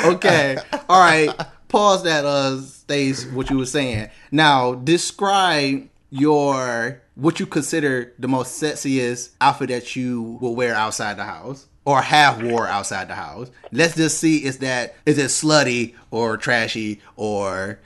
[0.07, 0.57] okay.
[0.89, 1.31] All right.
[1.69, 4.09] Pause that, uh, Stace, what you were saying.
[4.31, 11.17] Now, describe your, what you consider the most sexiest outfit that you will wear outside
[11.17, 13.51] the house or have wore outside the house.
[13.71, 17.79] Let's just see, is that, is it slutty or trashy or,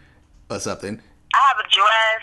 [0.50, 1.00] or something?
[1.34, 2.22] I have a dress.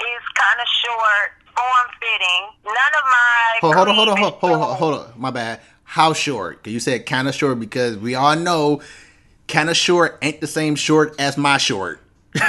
[0.00, 2.42] It's kind of short, form fitting.
[2.64, 3.58] None of my.
[3.60, 5.12] Hold, hold on, hold on, hold, is hold on, hold on.
[5.16, 5.60] My bad.
[5.84, 6.62] How short?
[6.64, 8.80] 'Cause you said kind of short because we all know
[9.48, 12.00] kind of short ain't the same short as my short.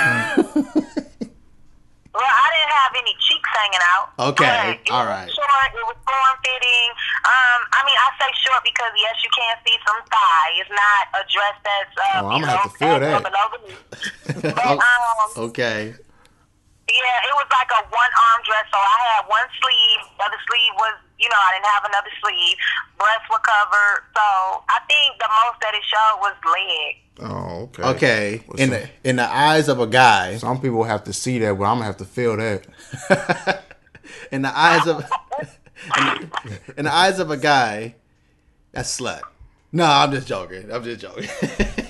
[2.14, 4.12] Well, I didn't have any cheeks hanging out.
[4.36, 5.32] Okay, all was.
[5.32, 5.70] Short.
[5.74, 6.90] It was form fitting.
[7.24, 10.52] Um, I mean, I say short because yes, you can see some thigh.
[10.60, 13.24] It's not a dress that's uh, Oh, I'm gonna have to feel that.
[13.24, 14.54] below the knee.
[14.54, 15.96] But um, Okay.
[16.92, 18.68] Yeah, it was like a one arm dress.
[18.72, 20.02] So I had one sleeve.
[20.20, 22.56] The other sleeve was, you know, I didn't have another sleeve.
[22.98, 24.00] Breasts were covered.
[24.16, 24.26] So
[24.68, 26.92] I think the most that it showed was leg.
[27.24, 27.84] Oh, okay.
[27.84, 28.44] Okay.
[28.48, 31.40] Well, In some, the in the eyes of a guy, some people have to see
[31.40, 32.68] that, but I'm gonna have to feel that.
[34.32, 34.98] in the eyes of
[35.98, 37.96] in the, in the eyes of a guy,
[38.72, 39.22] that's slut.
[39.72, 40.72] No, I'm just joking.
[40.72, 41.30] I'm just joking.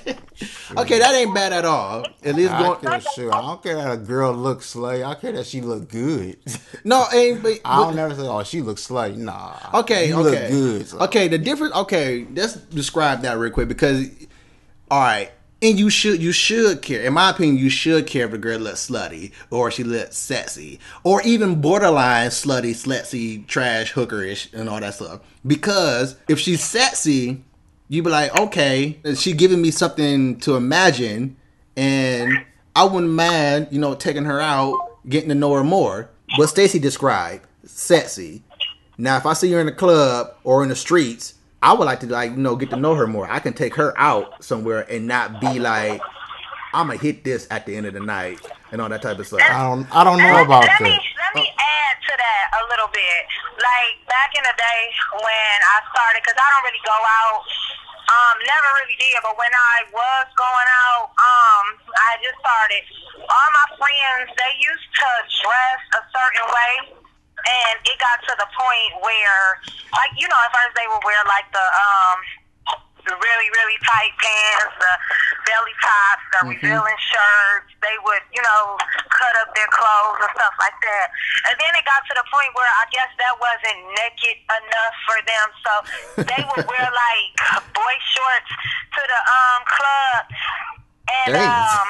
[0.77, 2.05] okay, that ain't bad at all.
[2.23, 2.81] At least I going.
[2.81, 3.33] don't care, sure.
[3.33, 5.05] I don't care that a girl looks slutty.
[5.05, 6.37] I care that she look good.
[6.83, 7.43] No, ain't.
[7.43, 9.55] But, I don't never say, "Oh, she looks slutty." Nah.
[9.81, 10.23] Okay, you okay.
[10.41, 10.87] look good.
[10.87, 11.75] so- Okay, the difference.
[11.75, 14.07] Okay, let's describe that real quick because,
[14.89, 15.31] all right,
[15.61, 17.01] and you should you should care.
[17.03, 20.79] In my opinion, you should care if a girl looks slutty or she looks sexy
[21.03, 25.21] or even borderline slutty, slutty, trash, hookerish, and all that stuff.
[25.45, 27.43] Because if she's sexy,
[27.91, 31.35] you be like, okay, she giving me something to imagine,
[31.75, 36.09] and I wouldn't mind, you know, taking her out, getting to know her more.
[36.37, 38.43] What Stacy described, sexy.
[38.97, 41.99] Now, if I see her in the club or in the streets, I would like
[41.99, 43.29] to like you know get to know her more.
[43.29, 46.01] I can take her out somewhere and not be like,
[46.73, 48.39] I'm gonna hit this at the end of the night
[48.71, 49.41] and all that type of stuff.
[49.43, 49.85] I don't.
[49.93, 51.01] I don't know about let me that.
[51.35, 53.21] let me add to that a little bit.
[53.59, 57.43] Like back in the day when I started, because I don't really go out.
[58.11, 62.83] Um, never really did, but when I was going out, um, I just started.
[63.23, 66.73] All my friends, they used to dress a certain way,
[67.39, 69.63] and it got to the point where,
[69.95, 72.19] like, you know, at first they would wear like the um,
[73.05, 74.93] the really really tight pants, the
[75.47, 77.69] belly tops, the revealing shirts.
[77.81, 78.77] They would, you know,
[79.09, 81.07] cut up their clothes and stuff like that.
[81.49, 85.17] And then it got to the point where I guess that wasn't naked enough for
[85.25, 85.71] them, so
[86.25, 87.29] they would wear like
[87.73, 88.51] boy shorts
[88.97, 90.23] to the um club.
[91.11, 91.87] And um,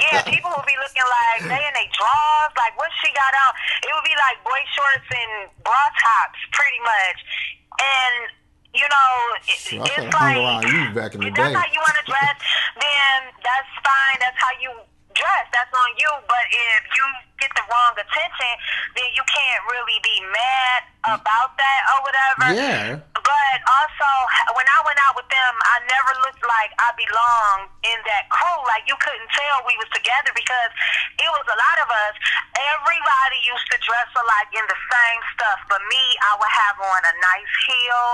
[0.00, 3.52] yeah, people would be looking like they in their drawers, like what she got on.
[3.84, 7.18] It would be like boy shorts and bra tops, pretty much.
[7.76, 8.32] And
[8.74, 9.10] you know,
[9.44, 11.60] it, Shit, I it's coulda hung like around you back in the if that's day.
[11.60, 12.36] how you want to dress,
[12.80, 14.16] then that's fine.
[14.20, 14.72] That's how you
[15.12, 15.44] dress.
[15.52, 16.10] That's on you.
[16.24, 17.04] But if you
[17.36, 18.52] get the wrong attention,
[18.96, 21.18] then you can't really be mad mm.
[21.20, 22.44] about that or whatever.
[22.54, 23.02] Yeah.
[23.12, 24.10] But also,
[24.56, 28.58] when I went out with them, I never looked like I belonged in that crew.
[28.66, 30.72] Like you couldn't tell we was together because
[31.20, 32.14] it was a lot of us.
[32.56, 35.58] Everybody used to dress alike in the same stuff.
[35.70, 38.10] But me, I would have on a nice heel,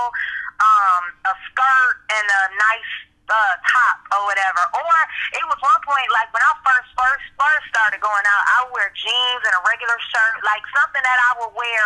[0.59, 2.91] um, a skirt, and a nice
[3.29, 4.61] uh, top or whatever.
[4.73, 4.95] Or
[5.37, 8.73] it was one point like when I first first first started going out, I would
[8.75, 11.85] wear jeans and a regular shirt, like something that I would wear.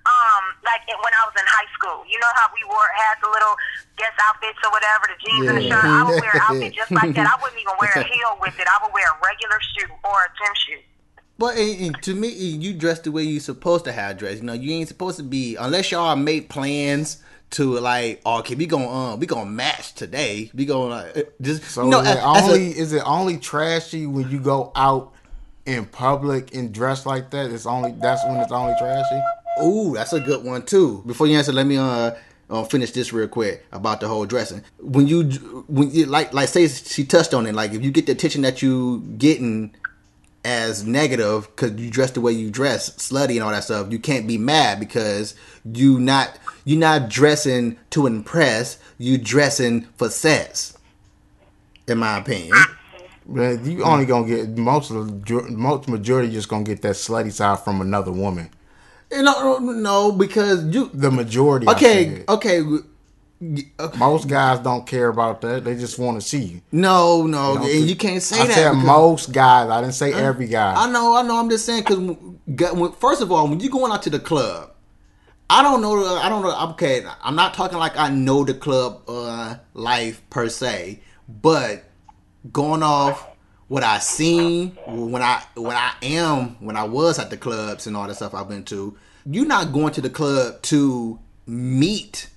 [0.00, 3.20] Um, like in- when I was in high school, you know how we wore had
[3.20, 3.52] the little
[4.00, 5.84] guest outfits or whatever, the jeans and the shirt.
[5.84, 7.28] I would wear an outfit just like that.
[7.28, 8.64] I wouldn't even wear a heel with it.
[8.66, 10.82] I would wear a regular shoe or a gym shoe.
[11.38, 14.40] Well, and, and to me, you dress the way you're supposed to have dressed.
[14.40, 18.54] You know, you ain't supposed to be unless y'all make plans to like, oh, okay,
[18.54, 20.50] we gonna um, we gonna match today.
[20.54, 23.38] We gonna uh, just So you know, is, it as- a- only is it only
[23.38, 25.12] trashy when you go out
[25.66, 27.50] in public and dress like that?
[27.50, 29.20] It's only that's when it's only trashy.
[29.62, 31.02] Ooh, that's a good one too.
[31.06, 32.12] Before you answer, let me uh,
[32.48, 34.62] uh finish this real quick about the whole dressing.
[34.78, 35.24] When you
[35.68, 38.42] when you like like say she touched on it, like if you get the attention
[38.42, 39.74] that you getting
[40.44, 43.98] as negative because you dress the way you dress, slutty and all that stuff, you
[43.98, 50.76] can't be mad because you not you're not dressing to impress, you dressing for sex.
[51.86, 52.56] In my opinion.
[53.26, 57.32] But you only gonna get most of the most majority just gonna get that slutty
[57.32, 58.50] side from another woman.
[59.12, 61.68] No, no, because you The majority.
[61.68, 62.62] Okay, okay,
[63.42, 63.98] okay.
[63.98, 65.64] Most guys don't care about that.
[65.64, 66.62] They just want to see you.
[66.72, 68.52] No, no, Don't and you can't say I that.
[68.52, 69.70] I said most guys.
[69.70, 70.74] I didn't say every guy.
[70.74, 71.38] I know, I know.
[71.38, 71.82] I'm just saying
[72.46, 74.72] because first of all, when you going out to the club,
[75.48, 76.16] I don't know.
[76.16, 76.70] I don't know.
[76.72, 81.84] Okay, I'm not talking like I know the club uh, life per se, but
[82.52, 83.26] going off
[83.68, 87.96] what I seen when I when I am when I was at the clubs and
[87.96, 92.28] all the stuff I've been to, you're not going to the club to meet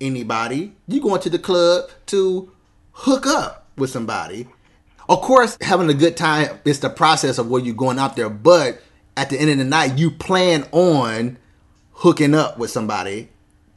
[0.00, 0.74] anybody.
[0.86, 2.50] You going to the club to
[2.92, 4.48] hook up with somebody.
[5.08, 8.28] Of course, having a good time is the process of where you're going out there,
[8.28, 8.80] but
[9.16, 11.38] at the end of the night, you plan on
[11.92, 13.28] hooking up with somebody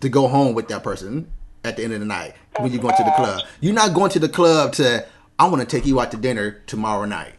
[0.01, 1.31] to go home with that person
[1.63, 3.41] at the end of the night when you're going to the club.
[3.61, 5.05] You're not going to the club to,
[5.37, 7.33] I want to take you out to dinner tomorrow night.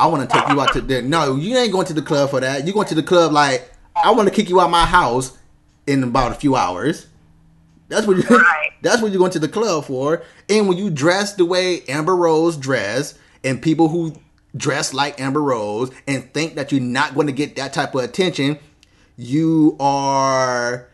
[0.00, 1.06] I want to take you out to dinner.
[1.06, 2.64] No, you ain't going to the club for that.
[2.64, 3.70] You're going to the club like,
[4.02, 5.36] I want to kick you out my house
[5.86, 7.06] in about a few hours.
[7.88, 8.22] That's what you.
[8.28, 8.70] Right.
[8.82, 10.22] That's what you're going to the club for.
[10.48, 14.14] And when you dress the way Amber Rose dress, and people who
[14.56, 18.02] dress like Amber Rose and think that you're not going to get that type of
[18.02, 18.58] attention,
[19.16, 20.88] you are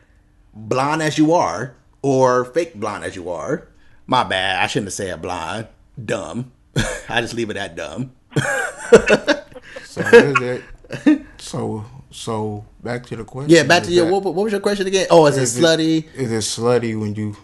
[0.54, 3.68] blonde as you are, or fake blonde as you are.
[4.06, 4.62] My bad.
[4.62, 5.68] I shouldn't have said blind.
[6.02, 6.52] Dumb.
[7.08, 8.12] I just leave it at dumb.
[9.84, 10.62] So is
[11.04, 11.22] it?
[11.38, 13.50] So so back to the question.
[13.50, 14.10] Yeah, back to your.
[14.10, 15.06] What, what was your question again?
[15.10, 17.36] Oh, is it slutty Is it slutty when you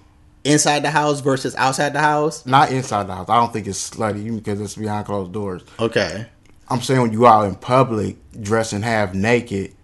[0.45, 2.45] inside the house versus outside the house?
[2.47, 3.29] not inside the house?
[3.29, 5.63] I don't think it's slutty because it's behind closed doors.
[5.79, 6.27] Okay.
[6.69, 9.75] I'm saying when you out in public dressing half naked,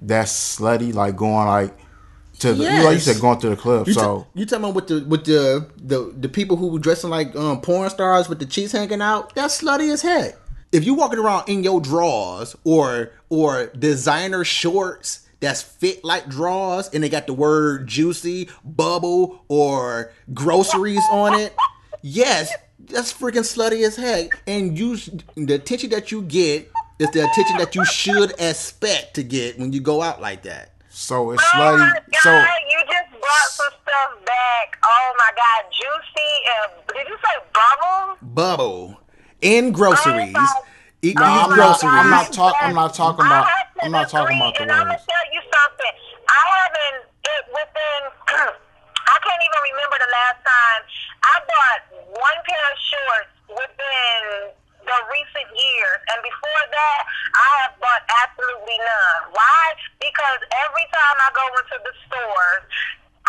[0.00, 0.94] that's slutty.
[0.94, 1.76] Like going like
[2.38, 3.86] to the you, like you said going to the club.
[3.88, 6.78] You, so ta- you talking about with the with the the the people who were
[6.78, 9.34] dressing like um, porn stars with the cheeks hanging out?
[9.34, 10.36] That's slutty as heck.
[10.72, 16.88] If you walking around in your drawers or or designer shorts that's fit like drawers
[16.92, 21.54] and they got the word juicy, bubble, or groceries on it,
[22.02, 24.40] yes, that's freaking slutty as heck.
[24.46, 24.96] And you
[25.36, 29.72] the attention that you get is the attention that you should expect to get when
[29.72, 30.74] you go out like that.
[30.88, 31.78] so it's Oh slutty.
[31.78, 34.78] my God, So you just brought some stuff back.
[34.84, 36.32] Oh my God, juicy.
[36.62, 38.18] And, did you say bubble?
[38.22, 39.00] bubble
[39.42, 40.36] in groceries.
[41.02, 41.92] Eat No, these I'm not- groceries.
[41.96, 44.62] I'm not talk- I'm not talking about- I have to I'm not talking about the
[44.64, 45.92] agree, And I'm gonna tell you something.
[46.28, 48.00] I haven't it within.
[49.10, 50.80] I can't even remember the last time
[51.24, 51.80] I bought
[52.20, 54.52] one pair of shorts within
[54.84, 57.00] the recent years, and before that,
[57.34, 59.32] I have bought absolutely none.
[59.32, 59.64] Why?
[60.00, 62.62] Because every time I go into the stores,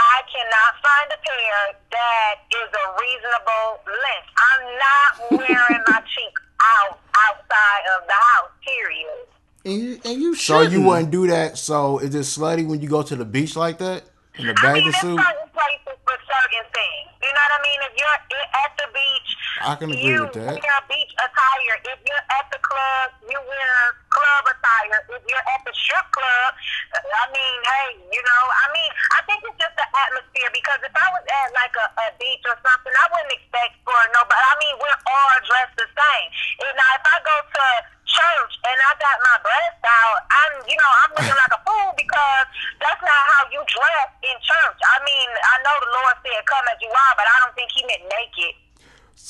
[0.02, 1.58] I cannot find a pair
[1.91, 4.30] that is a reasonable length.
[4.41, 8.49] I'm not wearing my cheeks out outside of the house.
[8.66, 9.28] Period.
[9.66, 10.74] and you, and you so shouldn't.
[10.74, 11.58] you wouldn't do that.
[11.58, 14.04] So is it slutty when you go to the beach like that
[14.38, 15.20] in a I mean, bathing there's suit?
[15.20, 17.11] certain places for certain things.
[17.22, 17.80] You know what I mean?
[17.86, 18.17] If you're
[18.65, 19.30] at the beach,
[19.61, 20.57] I can agree you with that.
[20.57, 21.76] wear beach attire.
[21.86, 23.74] If you're at the club, you wear
[24.09, 24.99] club attire.
[25.05, 26.51] If you're at the strip club,
[26.97, 30.93] I mean, hey, you know, I mean, I think it's just the atmosphere because if
[30.97, 34.41] I was at like a, a beach or something, I wouldn't expect for nobody.
[34.41, 36.28] I mean, we're all dressed the same.
[36.65, 37.65] And now, if I go to
[38.11, 41.91] church and I got my breast out, I'm, you know, I'm looking like a fool
[41.95, 42.45] because
[42.84, 44.80] that's not how you dress in church.
[44.84, 47.69] I mean, I know the Lord said come as you are, but I don't think
[47.72, 48.53] He meant naked.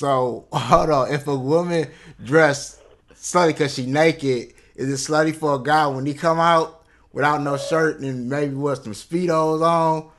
[0.02, 1.14] So hold on.
[1.14, 1.88] If a woman
[2.24, 2.80] dressed
[3.14, 6.82] slutty because she naked, is it slutty for a guy when he come out
[7.14, 10.10] without no shirt and maybe with some speedos on,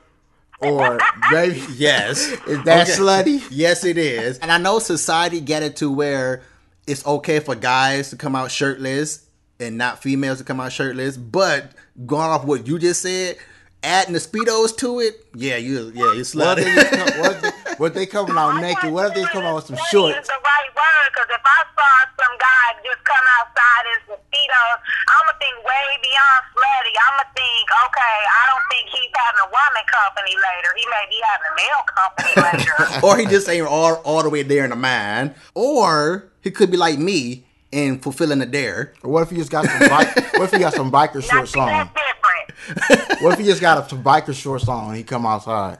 [0.61, 2.29] or maybe Yes.
[2.47, 2.91] is that Okay.
[2.97, 3.45] slutty?
[3.51, 4.39] Yes, it is.
[4.39, 6.43] And I know society get it to where
[6.87, 9.25] it's okay for guys to come out shirtless
[9.59, 11.17] and not females to come out shirtless.
[11.17, 11.73] But
[12.05, 13.35] going off what you just said,
[13.83, 16.63] adding the speedos to it, yeah, you yeah, you slutty.
[17.73, 18.91] they, what if they, what coming out naked?
[18.93, 20.17] What if they come out with some shorts?
[20.17, 24.21] Is the right word because if I saw some guy just come outside in some
[24.29, 24.77] speedos,
[25.09, 26.93] I'ma think way beyond slutty.
[26.93, 30.69] I'ma think, okay, I don't think he's having a woman company later.
[30.77, 32.73] He may be having male company later.
[33.05, 35.33] or he just ain't all, all the way there in the mind.
[35.53, 38.93] Or he could be like me and fulfilling the dare.
[39.03, 40.15] Or what if he just got some bike?
[40.37, 41.67] what if he got some biker shorts on?
[41.67, 43.21] that's different.
[43.21, 45.79] What if he just got some biker shorts on and he come outside?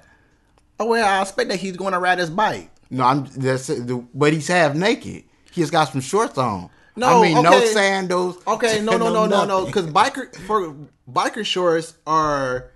[0.80, 2.70] Oh well, I expect that he's going to ride his bike.
[2.90, 5.24] No, I'm that's the, but he's half naked.
[5.52, 6.70] He's got some shorts on.
[6.96, 8.38] No, I mean no sandals.
[8.46, 10.76] Okay, no, no, no, no, no, because biker for
[11.12, 12.72] biker shorts are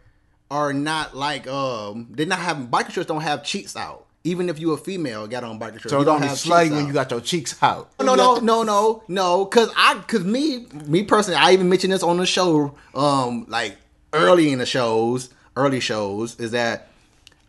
[0.49, 4.05] are not like um they're not having biker shorts don't have cheeks out.
[4.23, 6.71] Even if you a female, got on biker shorts, So you don't don't have slutty
[6.71, 7.91] when you got your cheeks out.
[7.99, 9.45] No, no, no, no, no.
[9.45, 13.77] Cause I, cause me, me personally, I even mentioned this on the show, um, like
[14.11, 16.89] early in the shows, early shows, is that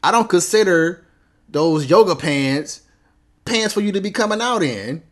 [0.03, 1.05] I don't consider
[1.49, 2.83] those yoga pants
[3.45, 5.03] pants for you to be coming out in.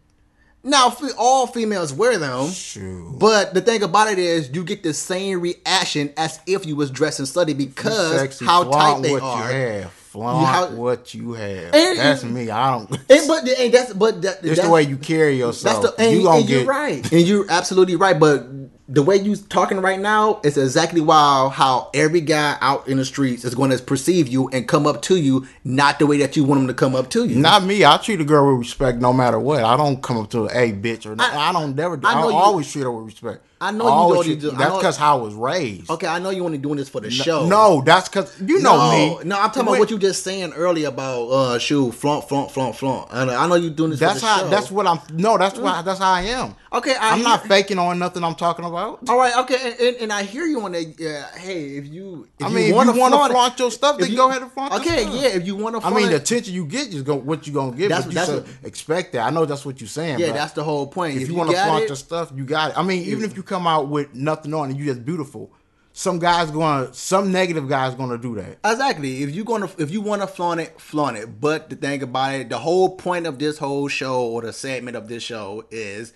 [0.62, 3.18] Now, all females wear them, Shoot.
[3.20, 6.91] but the thing about it is, you get the same reaction as if you was
[6.91, 9.49] dressed dressing slutty because how tight they what are.
[9.53, 9.93] you have.
[9.93, 11.72] Flaunt how- what you have.
[11.72, 12.51] And- that's me.
[12.51, 12.91] I don't.
[13.09, 15.82] And, but and that's but that, It's that's, the way you carry yourself.
[15.82, 18.18] That's the and, you gonna and get you're right, and you're absolutely right.
[18.18, 18.47] But
[18.89, 23.05] the way you talking right now is exactly why how every guy out in the
[23.05, 26.37] streets is going to perceive you and come up to you, not the way that
[26.37, 27.37] you want them to come up to you.
[27.37, 27.84] Not me.
[27.84, 29.64] I treat a girl with respect no matter what.
[29.64, 31.32] I don't come up to a hey bitch or not.
[31.32, 31.97] I- I, don't never.
[31.97, 33.43] do I I, know you- always treat her with respect.
[33.59, 35.88] I know you always already do- That's because how I was raised.
[35.90, 37.46] okay, I know you only doing this for the show.
[37.46, 39.24] No, that's because you know no, me.
[39.24, 42.76] No, I'm talking about what you just saying earlier about uh shoot flaunt flaunt flaunt
[42.76, 43.09] flaunt.
[43.11, 44.38] I know, I know you doing this That's for the how.
[44.40, 44.48] show.
[44.48, 45.00] That's what I'm.
[45.14, 45.80] No, that's why.
[45.80, 46.54] That's how I am.
[46.70, 46.94] okay.
[46.96, 48.24] I I'm hear- not faking on nothing.
[48.24, 49.00] I'm talking about.
[49.09, 50.86] All right, okay, and, and, and I hear you on that.
[51.00, 54.11] Uh, hey, if you, if I mean, you want to flaunt flaunt your stuff, then
[54.11, 54.74] you- go ahead and flaunt.
[54.74, 55.14] Okay, stuff.
[55.14, 57.54] yeah, if you want to, I mean, the attention you get is go, what you
[57.54, 57.88] gonna get.
[57.88, 59.26] That's- but you that's what- expect that.
[59.26, 60.18] I know that's what you're saying.
[60.18, 61.16] Yeah, that's the whole point.
[61.22, 62.78] If, you, want to flaunt your stuff, you got it.
[62.78, 65.53] I mean, even if you come out with nothing on and you just beautiful,
[65.92, 68.59] some guys going, to some negative guys to do that.
[68.64, 69.22] Exactly.
[69.22, 71.40] If you gonna if you want to flaunt it, flaunt it.
[71.40, 74.97] But the thing about it, the whole point of this whole show or the segment
[74.97, 76.12] of this show is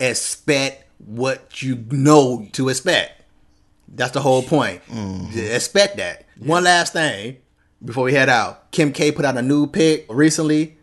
[0.00, 3.22] expect what you know to expect.
[3.88, 4.82] That's the whole point.
[4.86, 5.38] Mm-hmm.
[5.38, 6.24] Expect that.
[6.38, 7.36] One last thing
[7.84, 8.70] before we head out.
[8.70, 10.75] Kim K put out a new pic recently.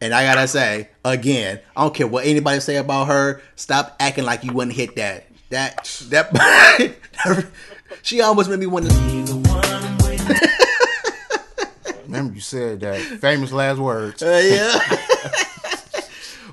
[0.00, 3.40] And I gotta say, again, I don't care what anybody say about her.
[3.54, 5.26] Stop acting like you wouldn't hit that.
[5.50, 6.96] That that
[8.02, 8.94] she almost made me want to
[12.04, 14.22] Remember, you said that famous last words.
[14.22, 14.78] Uh, yeah.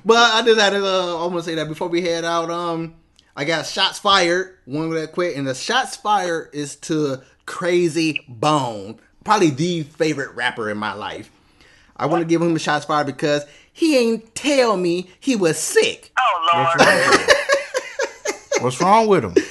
[0.04, 2.50] but I just had to uh, almost say that before we head out.
[2.50, 2.94] Um,
[3.36, 4.58] I got shots fired.
[4.64, 10.70] One that quick, and the shots fired is to Crazy Bone, probably the favorite rapper
[10.70, 11.30] in my life.
[11.96, 15.58] I want to give him a shots fired because he ain't tell me he was
[15.58, 16.12] sick.
[16.18, 16.68] Oh Lord,
[18.62, 19.34] What's wrong with him?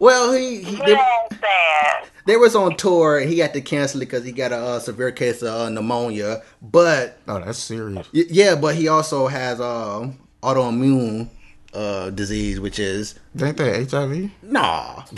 [0.00, 0.96] Well, he, he they,
[1.40, 2.04] sad.
[2.26, 4.78] they was on tour and he had to cancel it because he got a uh,
[4.80, 6.42] severe case of uh, pneumonia.
[6.60, 8.06] But Oh, that's serious.
[8.12, 11.28] Y- Yeah, but he also has um autoimmune
[11.72, 14.30] uh disease, which is Ain't that HIV?
[14.42, 15.04] nah.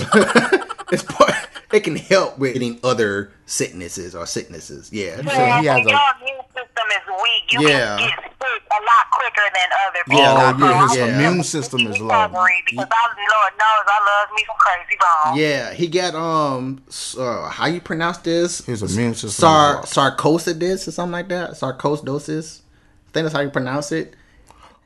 [0.92, 1.32] it's part.
[1.72, 4.92] It can help with getting other sicknesses or sicknesses.
[4.92, 5.16] Yeah.
[5.16, 6.44] So Yeah, he has a- your immune
[6.86, 7.98] system is weak, you Yeah.
[7.98, 10.20] can get sick a lot quicker than other people.
[10.20, 11.04] Yeah, oh, yeah, yeah, his yeah.
[11.06, 12.08] immune system is low.
[12.08, 15.36] Because I, Lord knows I love me some crazy bone.
[15.36, 16.82] Yeah, he got um
[17.18, 18.64] uh, how you pronounce this?
[18.64, 21.52] His immune system Sar is or something like that.
[21.52, 22.60] Sarcoidosis.
[23.08, 24.14] I think that's how you pronounce it.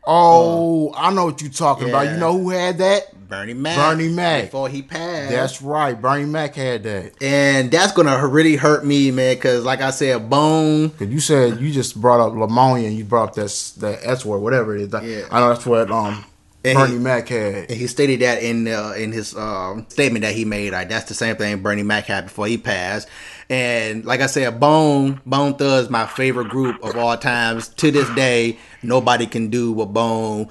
[0.06, 2.06] Oh, I know what you're talking about.
[2.06, 3.12] You know who had that?
[3.30, 3.76] Bernie Mac.
[3.76, 4.44] Bernie Mac.
[4.44, 5.30] Before he passed.
[5.30, 5.98] That's right.
[6.00, 7.12] Bernie Mac had that.
[7.22, 9.38] and that's gonna really hurt me, man.
[9.38, 10.90] Cause like I said, Bone.
[10.90, 14.00] Cause you said you just brought up Lamonia and you brought up that s- that
[14.02, 14.92] S word, whatever it is.
[14.92, 15.26] Yeah.
[15.30, 16.24] I know that's what um
[16.64, 17.54] And Bernie he- Mac had.
[17.54, 20.72] And he stated that in uh, in his um, statement that he made.
[20.72, 23.08] Like that's the same thing Bernie Mac had before he passed.
[23.48, 27.68] And like I said, Bone Bone Thugs my favorite group of all times.
[27.68, 30.48] To this day, nobody can do what Bone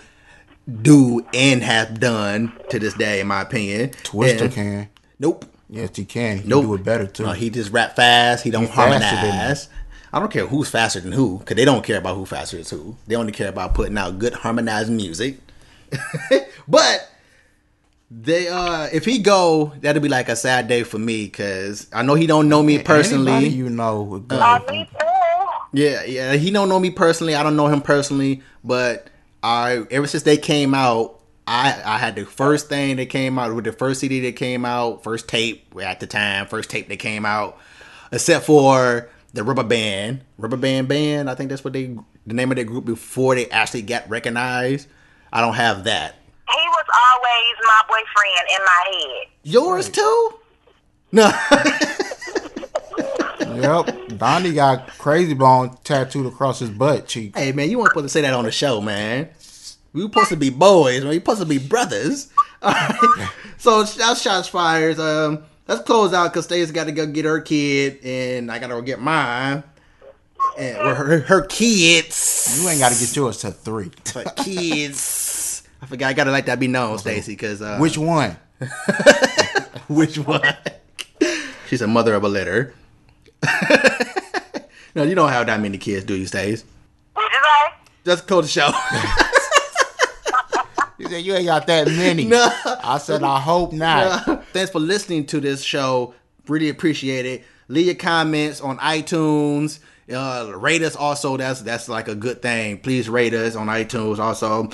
[0.81, 3.89] do and have done to this day, in my opinion.
[4.03, 4.89] Twista And- can.
[5.19, 5.45] Nope.
[5.69, 6.39] Yes, he can.
[6.39, 6.61] He Nope.
[6.63, 7.23] can do it better too.
[7.23, 8.43] No, he just rap fast.
[8.43, 9.69] He don't faster than harmonize.
[10.11, 12.69] I don't care who's faster than who, because they don't care about who faster is
[12.71, 12.95] who.
[13.05, 15.37] They only care about putting out good harmonized music.
[16.67, 17.09] but
[18.09, 22.01] they, uh, if he go, that'll be like a sad day for me, because I
[22.01, 23.31] know he don't know me personally.
[23.31, 24.37] Anybody you know would go.
[24.39, 24.85] Uh.
[25.71, 26.33] Yeah, yeah.
[26.33, 27.35] He don't know me personally.
[27.35, 29.07] I don't know him personally, but
[29.43, 33.53] I ever since they came out, I I had the first thing that came out
[33.55, 36.97] with the first CD that came out, first tape at the time, first tape that
[36.97, 37.57] came out,
[38.11, 41.29] except for the Rubber Band, Rubber Band Band.
[41.29, 41.95] I think that's what they
[42.27, 44.87] the name of their group before they actually got recognized.
[45.31, 46.15] I don't have that.
[46.49, 49.27] He was always my boyfriend in my head.
[49.43, 50.39] Yours too?
[51.11, 51.31] No.
[53.39, 54.17] Yep.
[54.17, 57.37] Donnie got crazy bone tattooed across his butt cheek.
[57.37, 59.29] Hey man, you weren't supposed to say that on the show, man.
[59.93, 61.09] We were supposed to be boys, man.
[61.09, 62.29] We supposed to be brothers.
[62.63, 63.29] Alright.
[63.57, 64.99] So shots shots fires.
[64.99, 68.67] Um, let's close out because Stacey's got to go get her kid, and I got
[68.67, 69.63] to go get mine.
[70.57, 72.59] And her, her kids.
[72.61, 73.91] You ain't got to get yours to three.
[74.13, 75.63] her kids.
[75.81, 76.09] I forgot.
[76.09, 78.37] I gotta let that be known, Stacy, because uh, Which one?
[79.87, 80.55] which one?
[81.69, 82.73] She's a mother of a litter.
[84.95, 86.63] no, you don't have that many kids, do you, Stace?
[87.13, 87.75] What'd you say?
[88.05, 88.71] Just close the show.
[90.99, 92.25] You said you ain't got that many.
[92.25, 92.51] No.
[92.65, 94.27] I said I hope not.
[94.27, 96.13] Uh, thanks for listening to this show.
[96.47, 97.45] Really appreciate it.
[97.69, 99.79] Leave your comments on iTunes.
[100.11, 101.37] Uh, rate us also.
[101.37, 102.79] That's that's like a good thing.
[102.79, 104.69] Please rate us on iTunes also.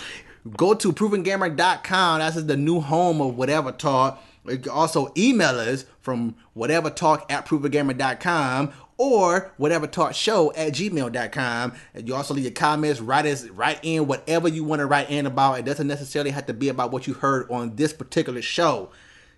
[0.57, 2.19] Go to provengamer.com.
[2.19, 4.23] That's the new home of whatever talk.
[4.47, 10.73] You can also email us from whatever talk at provengamer.com or whatever talk show at
[10.73, 11.73] gmail.com.
[11.93, 15.09] And you also leave your comments, write us, write in whatever you want to write
[15.09, 15.59] in about.
[15.59, 18.91] It doesn't necessarily have to be about what you heard on this particular show.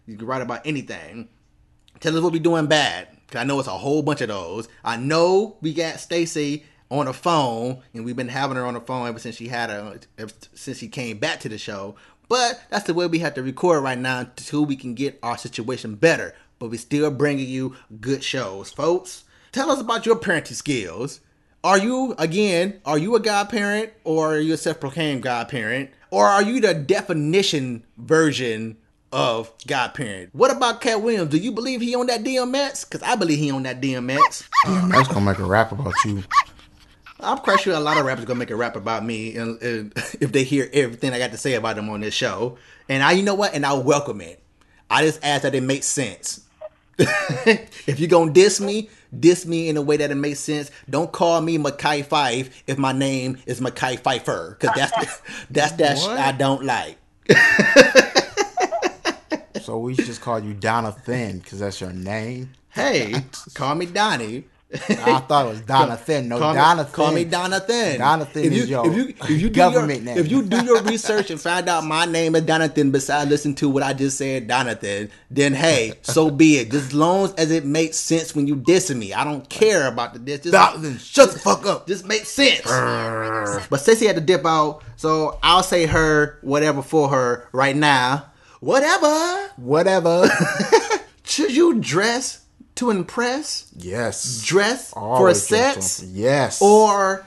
[0.05, 1.29] You can write about anything.
[1.99, 3.07] Tell us what we're doing bad.
[3.29, 4.69] Cause I know it's a whole bunch of those.
[4.85, 8.79] I know we got Stacy on the phone, and we've been having her on the
[8.79, 9.69] phone ever since she had
[10.17, 11.95] ever since she came back to the show.
[12.27, 15.37] But that's the way we have to record right now until we can get our
[15.37, 16.35] situation better.
[16.59, 19.23] But we still bringing you good shows, folks.
[19.51, 21.21] Tell us about your parenting skills.
[21.63, 22.81] Are you again?
[22.85, 27.83] Are you a godparent, or are you a self-proclaimed godparent, or are you the definition
[27.97, 28.77] version
[29.11, 30.29] of godparent?
[30.33, 31.29] What about Katt Williams?
[31.29, 32.87] Do you believe he on that DMX?
[32.87, 34.47] Because I believe he on that DMX.
[34.65, 36.23] That's gonna make a rap about you.
[37.19, 39.93] I'm quite sure a lot of rappers gonna make a rap about me, and, and
[40.21, 42.57] if they hear everything I got to say about them on this show.
[42.89, 43.53] And I, you know what?
[43.53, 44.41] And I welcome it.
[44.89, 46.41] I just ask that it makes sense.
[46.99, 50.71] if you're gonna diss me, diss me in a way that it makes sense.
[50.89, 55.97] Don't call me Mackay Fife if my name is Mackay Pfeiffer, because that's that's that
[55.97, 56.97] sh- I don't like.
[59.67, 62.53] So we should just call you Donna Thin because that's your name.
[62.69, 63.13] Hey,
[63.53, 64.45] call me Donnie.
[64.73, 66.27] I thought it was Donna Thin.
[66.27, 66.93] No, Call me, Donna Thin.
[66.93, 67.97] call me Donathan.
[67.97, 70.17] Donathan if you, is your if you, if you do government your, name.
[70.25, 73.69] If you do your research and find out my name is Donathan, besides listen to
[73.69, 76.71] what I just said, Donathan, then hey, so be it.
[76.71, 79.13] Just as long as it makes sense when you dissing me.
[79.13, 80.41] I don't care about the diss.
[80.41, 81.87] Just, Donathan, shut the fuck up.
[81.87, 82.63] Just makes sense.
[82.65, 88.25] but Stacey had to dip out, so I'll say her whatever for her right now.
[88.59, 89.49] Whatever.
[89.55, 90.27] Whatever.
[91.23, 92.46] Should you dress
[92.77, 93.71] to impress?
[93.75, 94.43] yes.
[94.45, 96.03] Dress for a Always sex?
[96.03, 96.61] Yes.
[96.61, 97.25] or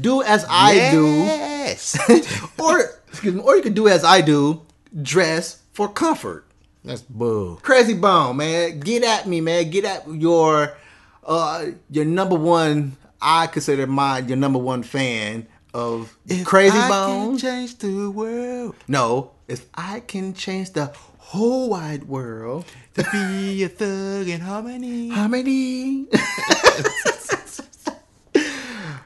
[0.00, 1.06] do as I do.
[1.06, 1.98] yes.
[2.06, 2.22] do,
[2.62, 4.62] or excuse me, or you could do as I do,
[5.02, 6.44] dress for comfort.
[6.84, 7.56] That's bull.
[7.62, 9.68] Crazy Bone, man, get at me, man.
[9.70, 10.76] Get at your
[11.24, 12.96] uh your number one.
[13.20, 17.28] I consider mine your number one fan of Crazy I Bone.
[17.30, 22.64] can change the world no, if I can change the whole wide world,
[23.12, 25.08] be a thug in harmony.
[25.08, 26.04] how many?
[26.04, 26.08] Be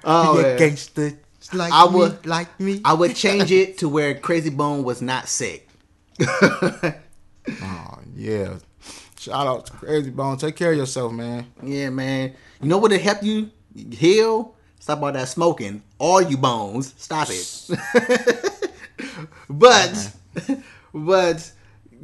[0.04, 1.12] oh, a gangster
[1.52, 2.80] like I me, would- like me.
[2.84, 5.68] I would change it to where Crazy Bone was not sick.
[6.20, 6.94] oh
[8.14, 8.56] yeah.
[9.18, 10.36] Shout out to Crazy Bone.
[10.36, 11.46] Take care of yourself, man.
[11.62, 12.34] Yeah, man.
[12.60, 14.54] You know what to help you heal?
[14.78, 15.82] Stop all that smoking.
[15.98, 17.70] All you bones, stop it.
[19.48, 20.56] but, uh-huh.
[20.94, 21.52] but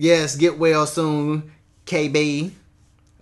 [0.00, 1.52] Yes, get well soon,
[1.90, 2.52] KB.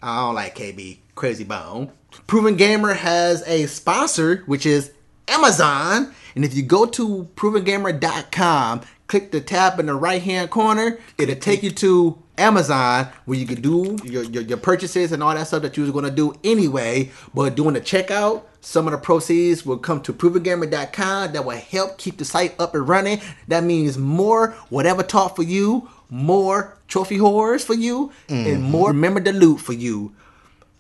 [0.03, 0.99] I don't like KB.
[1.15, 1.91] Crazy Bone.
[2.27, 4.93] Proven Gamer has a sponsor, which is
[5.27, 6.13] Amazon.
[6.35, 11.35] And if you go to provengamer.com, click the tab in the right hand corner, it'll
[11.35, 15.47] take you to Amazon where you can do your, your, your purchases and all that
[15.47, 17.11] stuff that you was to do anyway.
[17.35, 21.99] But doing the checkout, some of the proceeds will come to provengamer.com that will help
[21.99, 23.21] keep the site up and running.
[23.49, 28.63] That means more whatever talk for you, more trophy horrors for you, and mm-hmm.
[28.63, 30.15] more remember the loot for you.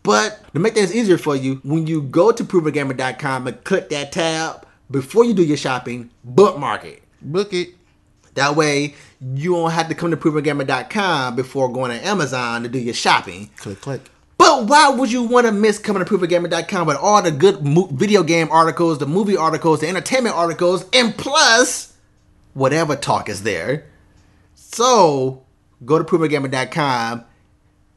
[0.02, 4.12] But to make things easier for you, when you go to provengamer.com and click that
[4.12, 7.02] tab, before you do your shopping, bookmark it.
[7.20, 7.74] Book it.
[8.34, 12.78] That way, you won't have to come to provengamer.com before going to Amazon to do
[12.78, 13.50] your shopping.
[13.56, 14.00] Click, click.
[14.38, 17.88] But why would you want to miss coming to provengamer.com with all the good mo-
[17.92, 21.92] video game articles, the movie articles, the entertainment articles, and plus
[22.54, 23.86] whatever talk is there?
[24.70, 25.44] So
[25.84, 27.24] go to provengamer.com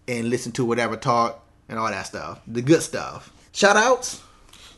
[0.08, 3.32] and listen to whatever talk and all that stuff, the good stuff.
[3.52, 4.22] Shout outs.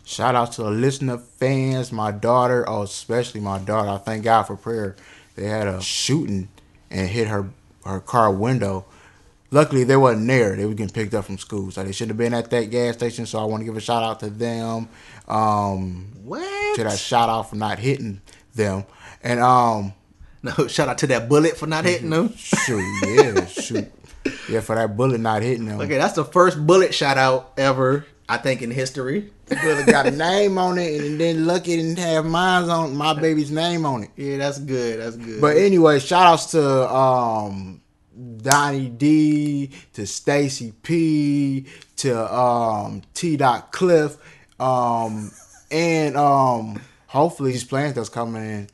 [0.03, 3.89] Shout out to the listener fans, my daughter, oh, especially my daughter.
[3.89, 4.95] I thank God for prayer.
[5.35, 6.49] They had a shooting
[6.89, 7.49] and hit her
[7.85, 8.85] her car window.
[9.51, 10.55] Luckily, they wasn't there.
[10.55, 12.95] They were getting picked up from school, so they should have been at that gas
[12.95, 13.25] station.
[13.27, 14.89] So I want to give a shout out to them.
[15.27, 16.75] Um, What?
[16.75, 18.19] to that shout out for not hitting
[18.55, 18.83] them,
[19.21, 19.93] and um,
[20.57, 22.33] No, shout out to that bullet for not hitting them.
[22.35, 23.89] shoot, yeah, shoot,
[24.49, 25.79] yeah, for that bullet not hitting them.
[25.79, 29.31] Okay, that's the first bullet shout out ever, I think, in history.
[29.47, 33.51] Bullet got a name on it, and then lucky didn't have mine on my baby's
[33.51, 34.09] name on it.
[34.17, 34.99] Yeah, that's good.
[34.99, 35.39] That's good.
[35.39, 37.81] But anyway, shout outs to um
[38.37, 41.67] Donnie D, to Stacy P,
[41.97, 44.17] to um T Dot Cliff,
[44.59, 45.31] um
[45.71, 48.69] and um hopefully these plans that's coming in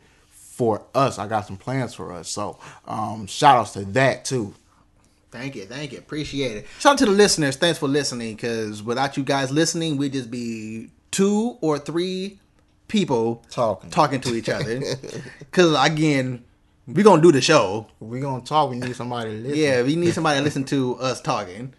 [0.60, 1.18] for us.
[1.18, 2.28] I got some plans for us.
[2.28, 4.54] So um shout outs to that too.
[5.32, 6.66] Thank you, thank you, appreciate it.
[6.80, 7.56] Shout out to the listeners.
[7.56, 8.36] Thanks for listening.
[8.36, 12.40] Because without you guys listening, we'd just be two or three
[12.90, 13.90] people Talking.
[13.90, 14.82] talking to each other.
[15.40, 16.44] Because again,
[16.88, 17.88] we're gonna do the show.
[18.02, 19.58] We're gonna talk, we need somebody to listen.
[19.58, 21.74] Yeah, we need somebody to listen to us talking.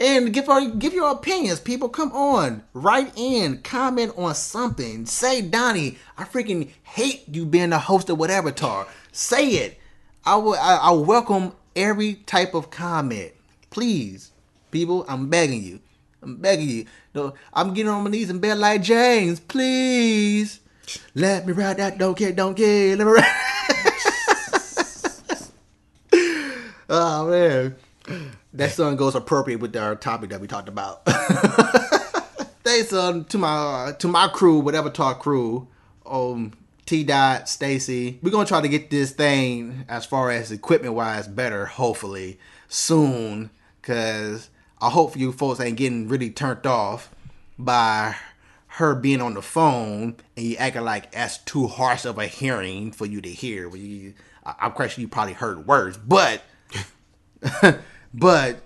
[0.00, 1.88] And give our give your opinions, people.
[1.88, 5.06] Come on, write in, comment on something.
[5.06, 8.88] Say, Donnie, I freaking hate you being the host of whatever talk.
[9.10, 9.78] Say it.
[10.24, 10.54] I will.
[10.54, 13.32] I, I welcome every type of comment.
[13.70, 14.30] Please,
[14.70, 15.80] people, I'm begging you.
[16.22, 16.84] I'm begging you.
[17.14, 19.40] No, I'm getting on my knees and bed like James.
[19.40, 20.60] Please,
[21.14, 22.94] let me ride that don't care, don't care.
[22.96, 23.34] Let me ride.
[26.90, 27.76] Oh man,
[28.58, 31.04] that song goes appropriate with our topic that we talked about.
[32.64, 35.68] Thanks um, to my uh, to my crew, whatever talk crew,
[36.04, 36.52] um,
[36.84, 38.18] T Dot, Stacy.
[38.20, 43.50] We're gonna try to get this thing as far as equipment wise better, hopefully soon,
[43.80, 44.50] cause
[44.80, 47.14] I hope you folks ain't getting really turned off
[47.58, 48.16] by
[48.72, 52.90] her being on the phone and you acting like that's too harsh of a hearing
[52.90, 53.74] for you to hear.
[53.74, 56.42] You, I'm sure you probably heard words, but
[58.14, 58.60] but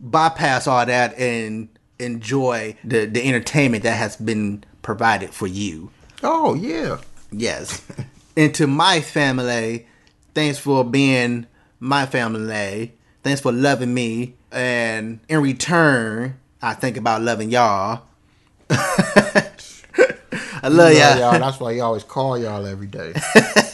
[0.00, 1.68] bypass all that and
[1.98, 5.90] enjoy the, the entertainment that has been provided for you.
[6.22, 6.98] Oh yeah.
[7.32, 7.82] Yes.
[8.36, 9.86] and to my family,
[10.34, 11.46] thanks for being
[11.80, 12.94] my family.
[13.22, 14.34] Thanks for loving me.
[14.52, 18.02] And in return, I think about loving y'all.
[20.60, 21.18] I love Love y'all.
[21.18, 21.38] y'all.
[21.38, 23.12] That's why you always call y'all every day.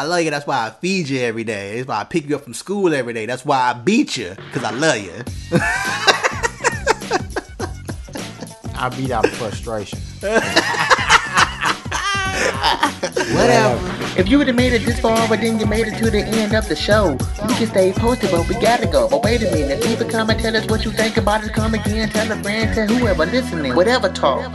[0.00, 0.30] I love you.
[0.30, 1.76] That's why I feed you every day.
[1.76, 3.26] That's why I pick you up from school every day.
[3.26, 5.12] That's why I beat you because I love you.
[8.78, 9.98] I beat out frustration.
[13.36, 14.18] Whatever.
[14.18, 16.24] If you would have made it this far, but then you made it to the
[16.24, 19.06] end of the show, you can stay posted, but we gotta go.
[19.06, 21.52] But wait a minute, leave a comment, tell us what you think about it.
[21.52, 24.50] Come again, tell a friend, tell whoever listening, whatever talk.